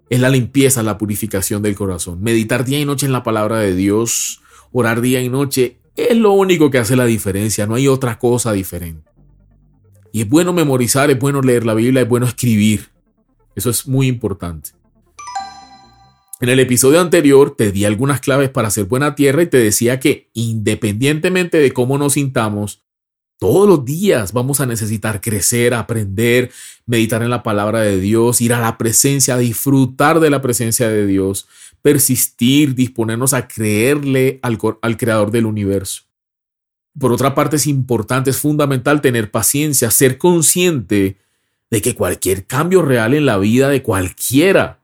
es 0.09 0.21
la 0.21 0.29
limpieza, 0.29 0.83
la 0.83 0.99
purificación 0.99 1.63
del 1.63 1.75
corazón. 1.75 2.23
Meditar 2.23 2.65
día 2.65 2.79
y 2.79 2.85
noche 2.85 3.07
en 3.07 3.13
la 3.13 3.23
palabra 3.23 3.59
de 3.59 3.75
Dios, 3.75 4.41
orar 4.73 5.01
día 5.01 5.21
y 5.21 5.29
noche, 5.29 5.79
es 5.97 6.17
lo 6.17 6.33
único 6.33 6.71
que 6.71 6.79
hace 6.79 6.97
la 6.97 7.07
diferencia, 7.07 7.67
no 7.67 7.75
hay 7.75 7.89
otra 7.89 8.19
cosa 8.19 8.53
diferente. 8.53 9.11
Y 10.13 10.23
es 10.23 10.29
bueno 10.29 10.53
memorizar, 10.53 11.11
es 11.11 11.19
bueno 11.19 11.43
leer 11.43 11.67
la 11.67 11.75
Biblia, 11.75 12.03
es 12.03 12.09
bueno 12.09 12.27
escribir. 12.27 12.91
Eso 13.55 13.71
es 13.71 13.89
muy 13.89 14.07
importante. 14.07 14.71
En 16.41 16.51
el 16.51 16.61
episodio 16.61 17.01
anterior 17.01 17.57
te 17.57 17.73
di 17.73 17.87
algunas 17.87 18.21
claves 18.21 18.51
para 18.51 18.69
hacer 18.69 18.85
buena 18.85 19.15
tierra 19.15 19.43
y 19.43 19.47
te 19.47 19.57
decía 19.57 19.99
que 19.99 20.31
independientemente 20.35 21.59
de 21.59 21.73
cómo 21.73 21.97
nos 21.97 22.13
sintamos, 22.13 22.86
todos 23.39 23.69
los 23.69 23.85
días 23.85 24.33
vamos 24.33 24.61
a 24.61 24.67
necesitar 24.67 25.21
crecer, 25.21 25.75
aprender, 25.75 26.51
meditar 26.87 27.23
en 27.23 27.31
la 27.31 27.43
palabra 27.43 27.81
de 27.81 28.01
Dios, 28.01 28.41
ir 28.41 28.55
a 28.55 28.61
la 28.61 28.79
presencia, 28.79 29.37
disfrutar 29.37 30.21
de 30.21 30.31
la 30.31 30.41
presencia 30.41 30.89
de 30.89 31.07
Dios, 31.07 31.47
persistir, 31.83 32.75
disponernos 32.75 33.35
a 33.35 33.47
creerle 33.47 34.39
al, 34.43 34.59
al 34.81 34.97
creador 34.97 35.31
del 35.31 35.47
universo. 35.47 36.03
Por 36.99 37.13
otra 37.13 37.35
parte, 37.35 37.57
es 37.57 37.67
importante, 37.67 38.31
es 38.31 38.39
fundamental 38.39 39.03
tener 39.03 39.31
paciencia, 39.31 39.91
ser 39.91 40.17
consciente 40.17 41.19
de 41.71 41.83
que 41.83 41.95
cualquier 41.95 42.47
cambio 42.47 42.81
real 42.81 43.13
en 43.13 43.27
la 43.27 43.37
vida 43.37 43.69
de 43.69 43.83
cualquiera 43.83 44.81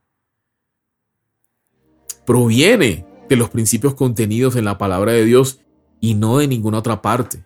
proviene 2.26 3.06
de 3.28 3.36
los 3.36 3.48
principios 3.48 3.94
contenidos 3.94 4.56
en 4.56 4.66
la 4.66 4.76
palabra 4.76 5.12
de 5.12 5.24
Dios 5.24 5.60
y 6.00 6.14
no 6.14 6.38
de 6.38 6.48
ninguna 6.48 6.78
otra 6.78 7.00
parte. 7.00 7.44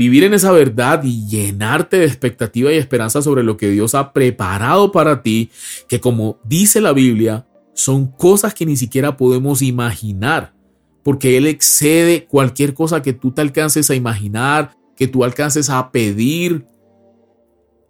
Vivir 0.00 0.24
en 0.24 0.32
esa 0.32 0.50
verdad 0.50 1.02
y 1.04 1.26
llenarte 1.26 1.98
de 1.98 2.06
expectativa 2.06 2.72
y 2.72 2.78
esperanza 2.78 3.20
sobre 3.20 3.42
lo 3.42 3.58
que 3.58 3.68
Dios 3.68 3.94
ha 3.94 4.14
preparado 4.14 4.92
para 4.92 5.22
ti, 5.22 5.50
que 5.88 6.00
como 6.00 6.40
dice 6.42 6.80
la 6.80 6.94
Biblia, 6.94 7.46
son 7.74 8.06
cosas 8.06 8.54
que 8.54 8.64
ni 8.64 8.78
siquiera 8.78 9.18
podemos 9.18 9.60
imaginar, 9.60 10.54
porque 11.02 11.36
Él 11.36 11.46
excede 11.46 12.24
cualquier 12.24 12.72
cosa 12.72 13.02
que 13.02 13.12
tú 13.12 13.32
te 13.32 13.42
alcances 13.42 13.90
a 13.90 13.94
imaginar, 13.94 14.74
que 14.96 15.06
tú 15.06 15.22
alcances 15.22 15.68
a 15.68 15.92
pedir. 15.92 16.64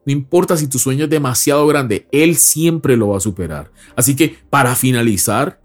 No 0.04 0.12
importa 0.12 0.56
si 0.56 0.66
tu 0.66 0.80
sueño 0.80 1.04
es 1.04 1.10
demasiado 1.10 1.64
grande, 1.68 2.08
Él 2.10 2.34
siempre 2.34 2.96
lo 2.96 3.10
va 3.10 3.18
a 3.18 3.20
superar. 3.20 3.70
Así 3.94 4.16
que 4.16 4.36
para 4.50 4.74
finalizar, 4.74 5.60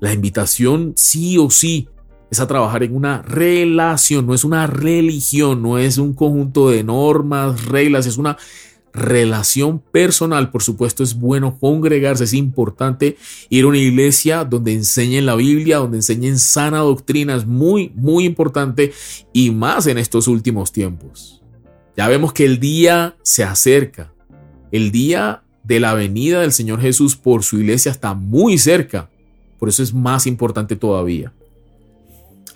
la 0.00 0.12
invitación 0.12 0.94
sí 0.96 1.38
o 1.38 1.48
sí 1.48 1.88
es 2.30 2.40
a 2.40 2.46
trabajar 2.46 2.82
en 2.82 2.94
una 2.94 3.22
relación, 3.22 4.26
no 4.26 4.34
es 4.34 4.44
una 4.44 4.66
religión, 4.66 5.62
no 5.62 5.78
es 5.78 5.98
un 5.98 6.12
conjunto 6.12 6.70
de 6.70 6.82
normas, 6.82 7.66
reglas, 7.66 8.06
es 8.06 8.16
una 8.16 8.36
relación 8.92 9.78
personal. 9.78 10.50
Por 10.50 10.62
supuesto, 10.62 11.02
es 11.02 11.18
bueno 11.18 11.56
congregarse, 11.58 12.24
es 12.24 12.34
importante 12.34 13.16
ir 13.48 13.64
a 13.64 13.68
una 13.68 13.78
iglesia 13.78 14.44
donde 14.44 14.72
enseñen 14.72 15.26
la 15.26 15.36
Biblia, 15.36 15.78
donde 15.78 15.98
enseñen 15.98 16.38
sana 16.38 16.78
doctrina, 16.78 17.36
es 17.36 17.46
muy, 17.46 17.92
muy 17.94 18.24
importante 18.24 18.92
y 19.32 19.50
más 19.50 19.86
en 19.86 19.98
estos 19.98 20.26
últimos 20.26 20.72
tiempos. 20.72 21.42
Ya 21.96 22.08
vemos 22.08 22.32
que 22.32 22.44
el 22.44 22.58
día 22.58 23.16
se 23.22 23.44
acerca, 23.44 24.12
el 24.72 24.90
día 24.90 25.42
de 25.62 25.80
la 25.80 25.94
venida 25.94 26.40
del 26.40 26.52
Señor 26.52 26.80
Jesús 26.80 27.16
por 27.16 27.42
su 27.42 27.58
iglesia 27.58 27.90
está 27.90 28.14
muy 28.14 28.58
cerca, 28.58 29.08
por 29.58 29.68
eso 29.68 29.82
es 29.82 29.94
más 29.94 30.26
importante 30.26 30.76
todavía. 30.76 31.32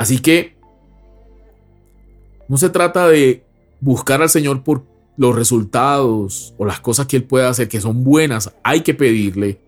Así 0.01 0.19
que 0.19 0.57
no 2.49 2.57
se 2.57 2.71
trata 2.71 3.07
de 3.07 3.45
buscar 3.83 4.23
al 4.23 4.31
Señor 4.31 4.65
por 4.65 4.87
los 5.19 5.37
resultados 5.37 6.55
o 6.57 6.65
las 6.65 6.81
cosas 6.81 7.07
que 7.07 7.19
Él 7.19 7.25
puede 7.25 7.45
hacer 7.45 7.69
que 7.69 7.83
son 7.83 8.03
buenas, 8.03 8.51
hay 8.63 8.81
que 8.81 8.95
pedirle, 8.95 9.61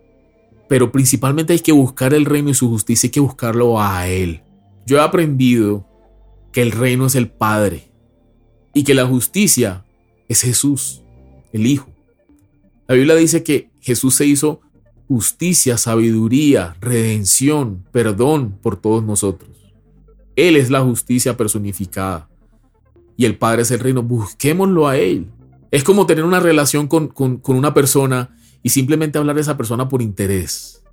pero 0.67 0.91
principalmente 0.91 1.53
hay 1.53 1.59
que 1.59 1.71
buscar 1.71 2.15
el 2.15 2.25
reino 2.25 2.49
y 2.49 2.55
su 2.55 2.67
justicia, 2.67 3.05
hay 3.05 3.11
que 3.11 3.19
buscarlo 3.19 3.79
a 3.79 4.07
Él. 4.07 4.41
Yo 4.87 4.97
he 4.97 5.01
aprendido 5.01 5.85
que 6.51 6.63
el 6.63 6.71
reino 6.71 7.05
es 7.05 7.13
el 7.13 7.29
Padre 7.29 7.91
y 8.73 8.83
que 8.83 8.95
la 8.95 9.05
justicia 9.05 9.85
es 10.27 10.41
Jesús, 10.41 11.03
el 11.51 11.67
Hijo. 11.67 11.91
La 12.87 12.95
Biblia 12.95 13.13
dice 13.13 13.43
que 13.43 13.69
Jesús 13.81 14.15
se 14.15 14.25
hizo 14.25 14.61
justicia, 15.07 15.77
sabiduría, 15.77 16.75
redención, 16.81 17.85
perdón 17.91 18.57
por 18.63 18.77
todos 18.77 19.03
nosotros. 19.03 19.52
Él 20.35 20.55
es 20.55 20.69
la 20.69 20.81
justicia 20.81 21.37
personificada 21.37 22.29
y 23.17 23.25
el 23.25 23.37
Padre 23.37 23.63
es 23.63 23.71
el 23.71 23.79
reino. 23.79 24.03
Busquémoslo 24.03 24.87
a 24.87 24.97
Él. 24.97 25.31
Es 25.71 25.83
como 25.83 26.05
tener 26.05 26.23
una 26.23 26.39
relación 26.39 26.87
con, 26.87 27.11
una 27.47 27.73
persona 27.73 28.35
y 28.61 28.69
simplemente 28.69 29.17
hablar 29.17 29.35
de 29.35 29.41
esa 29.41 29.57
persona 29.57 29.89
por 29.89 30.01
interés, 30.01 30.83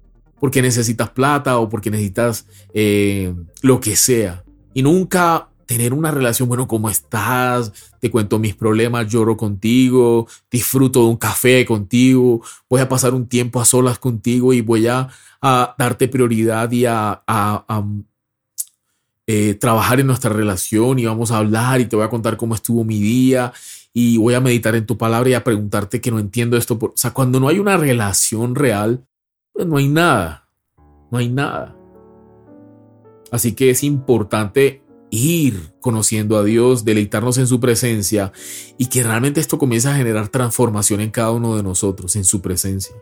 porque 0.40 0.62
necesitas 0.62 1.10
plata 1.10 1.58
o 1.58 1.68
porque 1.68 1.90
necesitas 1.90 2.46
eh, 2.72 3.34
lo 3.62 3.80
que 3.80 3.94
sea. 3.94 4.42
Y 4.72 4.82
nunca 4.82 5.50
tener 5.70 5.94
una 5.94 6.10
relación, 6.10 6.48
bueno, 6.48 6.66
¿cómo 6.66 6.90
estás? 6.90 7.72
Te 8.00 8.10
cuento 8.10 8.40
mis 8.40 8.56
problemas, 8.56 9.06
lloro 9.06 9.36
contigo, 9.36 10.26
disfruto 10.50 11.04
de 11.04 11.10
un 11.10 11.16
café 11.16 11.64
contigo, 11.64 12.42
voy 12.68 12.80
a 12.80 12.88
pasar 12.88 13.14
un 13.14 13.28
tiempo 13.28 13.60
a 13.60 13.64
solas 13.64 14.00
contigo 14.00 14.52
y 14.52 14.62
voy 14.62 14.88
a, 14.88 15.08
darte 15.40 16.08
prioridad 16.08 16.72
y 16.72 16.86
a, 16.86 17.22
eh, 19.32 19.54
trabajar 19.54 20.00
en 20.00 20.08
nuestra 20.08 20.32
relación 20.32 20.98
y 20.98 21.04
vamos 21.04 21.30
a 21.30 21.38
hablar 21.38 21.80
y 21.80 21.84
te 21.84 21.94
voy 21.94 22.04
a 22.04 22.10
contar 22.10 22.36
cómo 22.36 22.56
estuvo 22.56 22.82
mi 22.82 22.98
día 22.98 23.52
y 23.92 24.16
voy 24.16 24.34
a 24.34 24.40
meditar 24.40 24.74
en 24.74 24.86
tu 24.86 24.98
palabra 24.98 25.30
y 25.30 25.34
a 25.34 25.44
preguntarte 25.44 26.00
que 26.00 26.10
no 26.10 26.18
entiendo 26.18 26.56
esto. 26.56 26.76
O 26.80 26.92
sea, 26.96 27.12
cuando 27.12 27.38
no 27.38 27.46
hay 27.46 27.60
una 27.60 27.76
relación 27.76 28.56
real, 28.56 29.06
pues 29.52 29.68
no 29.68 29.76
hay 29.76 29.86
nada, 29.86 30.48
no 31.12 31.18
hay 31.18 31.28
nada. 31.28 31.76
Así 33.30 33.52
que 33.52 33.70
es 33.70 33.84
importante 33.84 34.82
ir 35.10 35.74
conociendo 35.78 36.36
a 36.36 36.42
Dios, 36.42 36.84
deleitarnos 36.84 37.38
en 37.38 37.46
su 37.46 37.60
presencia 37.60 38.32
y 38.78 38.86
que 38.86 39.04
realmente 39.04 39.38
esto 39.38 39.58
comience 39.58 39.90
a 39.90 39.94
generar 39.94 40.26
transformación 40.26 41.02
en 41.02 41.12
cada 41.12 41.30
uno 41.30 41.56
de 41.56 41.62
nosotros, 41.62 42.16
en 42.16 42.24
su 42.24 42.42
presencia. 42.42 42.96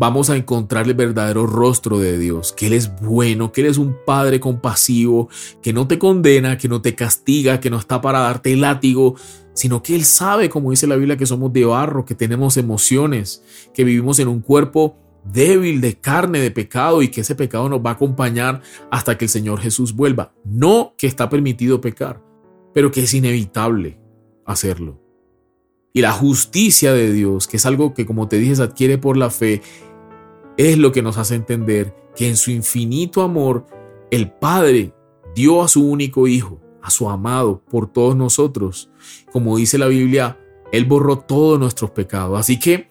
Vamos 0.00 0.30
a 0.30 0.36
encontrar 0.36 0.86
el 0.86 0.94
verdadero 0.94 1.48
rostro 1.48 1.98
de 1.98 2.18
Dios, 2.18 2.52
que 2.52 2.68
Él 2.68 2.74
es 2.74 2.94
bueno, 3.00 3.50
que 3.50 3.62
Él 3.62 3.66
es 3.66 3.78
un 3.78 3.96
Padre 4.06 4.38
compasivo, 4.38 5.28
que 5.60 5.72
no 5.72 5.88
te 5.88 5.98
condena, 5.98 6.56
que 6.56 6.68
no 6.68 6.80
te 6.80 6.94
castiga, 6.94 7.58
que 7.58 7.68
no 7.68 7.78
está 7.78 8.00
para 8.00 8.20
darte 8.20 8.52
el 8.52 8.60
látigo, 8.60 9.16
sino 9.54 9.82
que 9.82 9.96
Él 9.96 10.04
sabe, 10.04 10.48
como 10.48 10.70
dice 10.70 10.86
la 10.86 10.94
Biblia, 10.94 11.16
que 11.16 11.26
somos 11.26 11.52
de 11.52 11.64
barro, 11.64 12.04
que 12.04 12.14
tenemos 12.14 12.56
emociones, 12.56 13.42
que 13.74 13.82
vivimos 13.82 14.20
en 14.20 14.28
un 14.28 14.40
cuerpo 14.40 14.96
débil 15.24 15.80
de 15.80 15.98
carne, 15.98 16.38
de 16.38 16.52
pecado 16.52 17.02
y 17.02 17.08
que 17.08 17.22
ese 17.22 17.34
pecado 17.34 17.68
nos 17.68 17.80
va 17.80 17.90
a 17.90 17.94
acompañar 17.94 18.62
hasta 18.92 19.18
que 19.18 19.24
el 19.24 19.28
Señor 19.28 19.58
Jesús 19.58 19.96
vuelva. 19.96 20.32
No 20.44 20.94
que 20.96 21.08
está 21.08 21.28
permitido 21.28 21.80
pecar, 21.80 22.22
pero 22.72 22.92
que 22.92 23.02
es 23.02 23.14
inevitable 23.14 23.98
hacerlo. 24.46 25.00
Y 25.92 26.02
la 26.02 26.12
justicia 26.12 26.92
de 26.92 27.12
Dios, 27.12 27.48
que 27.48 27.56
es 27.56 27.66
algo 27.66 27.94
que 27.94 28.06
como 28.06 28.28
te 28.28 28.38
dije 28.38 28.54
se 28.54 28.62
adquiere 28.62 28.98
por 28.98 29.16
la 29.16 29.30
fe, 29.30 29.62
es 30.58 30.76
lo 30.76 30.92
que 30.92 31.02
nos 31.02 31.16
hace 31.16 31.36
entender 31.36 31.94
que 32.14 32.28
en 32.28 32.36
su 32.36 32.50
infinito 32.50 33.22
amor 33.22 33.66
el 34.10 34.30
Padre 34.30 34.92
dio 35.34 35.62
a 35.62 35.68
su 35.68 35.88
único 35.88 36.26
Hijo, 36.26 36.60
a 36.82 36.90
su 36.90 37.08
amado, 37.08 37.62
por 37.70 37.90
todos 37.90 38.16
nosotros. 38.16 38.90
Como 39.32 39.56
dice 39.56 39.78
la 39.78 39.86
Biblia, 39.86 40.36
Él 40.72 40.84
borró 40.84 41.20
todos 41.20 41.60
nuestros 41.60 41.92
pecados. 41.92 42.38
Así 42.38 42.58
que 42.58 42.90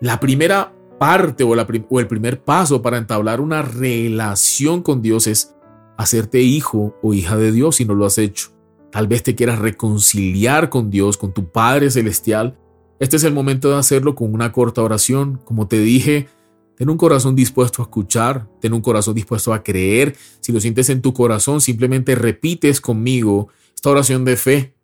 la 0.00 0.18
primera 0.18 0.74
parte 0.98 1.44
o, 1.44 1.54
el 1.54 2.06
primer 2.08 2.42
paso 2.42 2.82
para 2.82 2.98
entablar 2.98 3.40
una 3.40 3.62
relación 3.62 4.82
con 4.82 5.02
Dios 5.02 5.28
es 5.28 5.54
hacerte 5.96 6.40
hijo 6.40 6.96
o 7.00 7.14
hija 7.14 7.36
de 7.36 7.52
Dios 7.52 7.76
si 7.76 7.84
no 7.84 7.94
lo 7.94 8.06
has 8.06 8.18
hecho. 8.18 8.48
Tal 8.90 9.06
vez 9.06 9.22
te 9.22 9.36
quieras 9.36 9.60
reconciliar 9.60 10.68
con 10.68 10.90
Dios, 10.90 11.16
con 11.16 11.32
tu 11.32 11.48
Padre 11.50 11.90
Celestial. 11.92 12.58
Este 12.98 13.16
es 13.16 13.24
el 13.24 13.34
momento 13.34 13.70
de 13.70 13.76
hacerlo 13.76 14.16
con 14.16 14.34
una 14.34 14.50
corta 14.50 14.82
oración. 14.82 15.40
Como 15.44 15.68
te 15.68 15.78
dije, 15.78 16.28
ten 16.76 16.90
un 16.90 16.96
corazón 16.96 17.34
dispuesto 17.34 17.82
a 17.82 17.84
escuchar, 17.84 18.48
ten 18.60 18.74
un 18.74 18.82
corazón 18.82 19.14
dispuesto 19.14 19.52
a 19.52 19.62
creer. 19.62 20.14
Si 20.40 20.52
lo 20.52 20.60
sientes 20.60 20.90
en 20.90 21.02
tu 21.02 21.12
corazón, 21.14 21.60
simplemente 21.60 22.14
repites 22.14 22.80
conmigo 22.80 23.48
esta 23.74 23.90
oración 23.90 24.24
de 24.24 24.36
fe, 24.36 24.74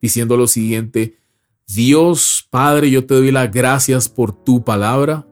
diciendo 0.00 0.36
lo 0.36 0.46
siguiente, 0.46 1.18
Dios 1.66 2.46
Padre, 2.50 2.90
yo 2.90 3.06
te 3.06 3.14
doy 3.14 3.32
las 3.32 3.50
gracias 3.50 4.08
por 4.08 4.32
tu 4.32 4.62
palabra. 4.62 5.26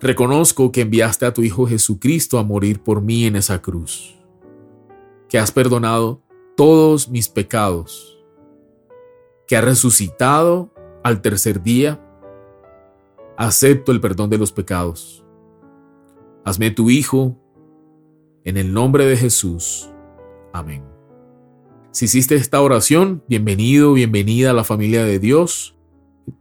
Reconozco 0.00 0.72
que 0.72 0.82
enviaste 0.82 1.26
a 1.26 1.32
tu 1.32 1.42
Hijo 1.42 1.66
Jesucristo 1.66 2.38
a 2.38 2.42
morir 2.42 2.82
por 2.82 3.00
mí 3.00 3.24
en 3.24 3.36
esa 3.36 3.62
cruz, 3.62 4.16
que 5.28 5.38
has 5.38 5.52
perdonado 5.52 6.22
todos 6.56 7.08
mis 7.08 7.28
pecados, 7.28 8.18
que 9.46 9.56
has 9.56 9.64
resucitado 9.64 10.72
al 11.04 11.22
tercer 11.22 11.62
día. 11.62 12.02
Acepto 13.38 13.92
el 13.92 14.00
perdón 14.00 14.30
de 14.30 14.38
los 14.38 14.50
pecados. 14.50 15.22
Hazme 16.46 16.70
tu 16.70 16.88
Hijo, 16.88 17.36
en 18.44 18.56
el 18.56 18.72
nombre 18.72 19.04
de 19.04 19.16
Jesús. 19.16 19.90
Amén. 20.54 20.82
Si 21.90 22.06
hiciste 22.06 22.34
esta 22.34 22.62
oración, 22.62 23.22
bienvenido, 23.28 23.92
bienvenida 23.92 24.50
a 24.50 24.54
la 24.54 24.64
familia 24.64 25.04
de 25.04 25.18
Dios. 25.18 25.76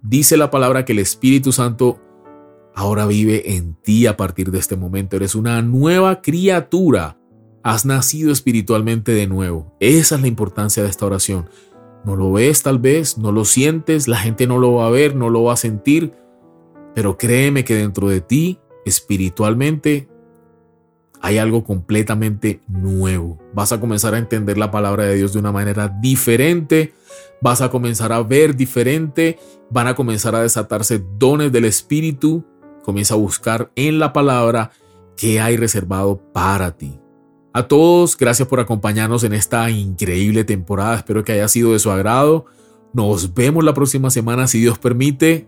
Dice 0.04 0.38
la 0.38 0.52
palabra 0.52 0.86
que 0.86 0.94
el 0.94 1.00
Espíritu 1.00 1.52
Santo 1.52 2.00
ahora 2.74 3.06
vive 3.08 3.56
en 3.56 3.76
ti 3.84 4.08
a 4.08 4.16
partir 4.16 4.52
de 4.52 4.60
este 4.60 4.78
momento. 4.78 5.18
Eres 5.18 5.36
una 5.36 5.62
nueva 5.62 6.22
criatura. 6.22 7.18
Has 7.62 7.86
nacido 7.86 8.32
espiritualmente 8.32 9.12
de 9.12 9.28
nuevo. 9.28 9.76
Esa 9.82 10.16
es 10.16 10.22
la 10.22 10.28
importancia 10.28 10.82
de 10.82 10.90
esta 10.90 11.06
oración. 11.06 11.50
No 12.06 12.16
lo 12.16 12.32
ves 12.32 12.64
tal 12.64 12.80
vez, 12.80 13.18
no 13.18 13.34
lo 13.34 13.44
sientes, 13.44 14.08
la 14.08 14.18
gente 14.18 14.48
no 14.48 14.60
lo 14.60 14.76
va 14.76 14.88
a 14.88 14.92
ver, 14.92 15.16
no 15.16 15.30
lo 15.30 15.44
va 15.44 15.54
a 15.54 15.58
sentir, 15.58 16.14
pero 16.96 17.18
créeme 17.18 17.66
que 17.66 17.76
dentro 17.76 18.08
de 18.08 18.22
ti, 18.22 18.60
espiritualmente, 18.86 20.08
hay 21.22 21.38
algo 21.38 21.64
completamente 21.64 22.62
nuevo. 22.68 23.38
Vas 23.54 23.74
a 23.74 23.80
comenzar 23.80 24.14
a 24.14 24.18
entender 24.18 24.58
la 24.58 24.72
palabra 24.72 25.04
de 25.04 25.16
Dios 25.16 25.34
de 25.34 25.40
una 25.40 25.52
manera 25.52 25.90
diferente, 25.90 26.94
vas 27.42 27.62
a 27.62 27.70
comenzar 27.70 28.14
a 28.14 28.24
ver 28.24 28.56
diferente, 28.56 29.38
van 29.70 29.88
a 29.88 29.96
comenzar 29.96 30.36
a 30.36 30.42
desatarse 30.42 31.04
dones 31.18 31.52
del 31.52 31.66
Espíritu. 31.66 32.46
Comienza 32.84 33.16
a 33.16 33.18
buscar 33.18 33.72
en 33.76 34.00
la 34.00 34.14
palabra 34.14 34.72
qué 35.18 35.42
hay 35.42 35.58
reservado 35.58 36.22
para 36.32 36.78
ti. 36.78 37.00
A 37.54 37.68
todos, 37.68 38.16
gracias 38.16 38.48
por 38.48 38.60
acompañarnos 38.60 39.24
en 39.24 39.34
esta 39.34 39.70
increíble 39.70 40.44
temporada. 40.44 40.96
Espero 40.96 41.24
que 41.24 41.34
haya 41.34 41.48
sido 41.48 41.74
de 41.74 41.80
su 41.80 41.90
agrado. 41.92 42.46
Nos 42.94 43.34
vemos 43.34 43.64
la 43.64 43.74
próxima 43.74 44.10
semana 44.12 44.48
si 44.48 44.60
Dios 44.60 44.78
permite. 44.78 45.48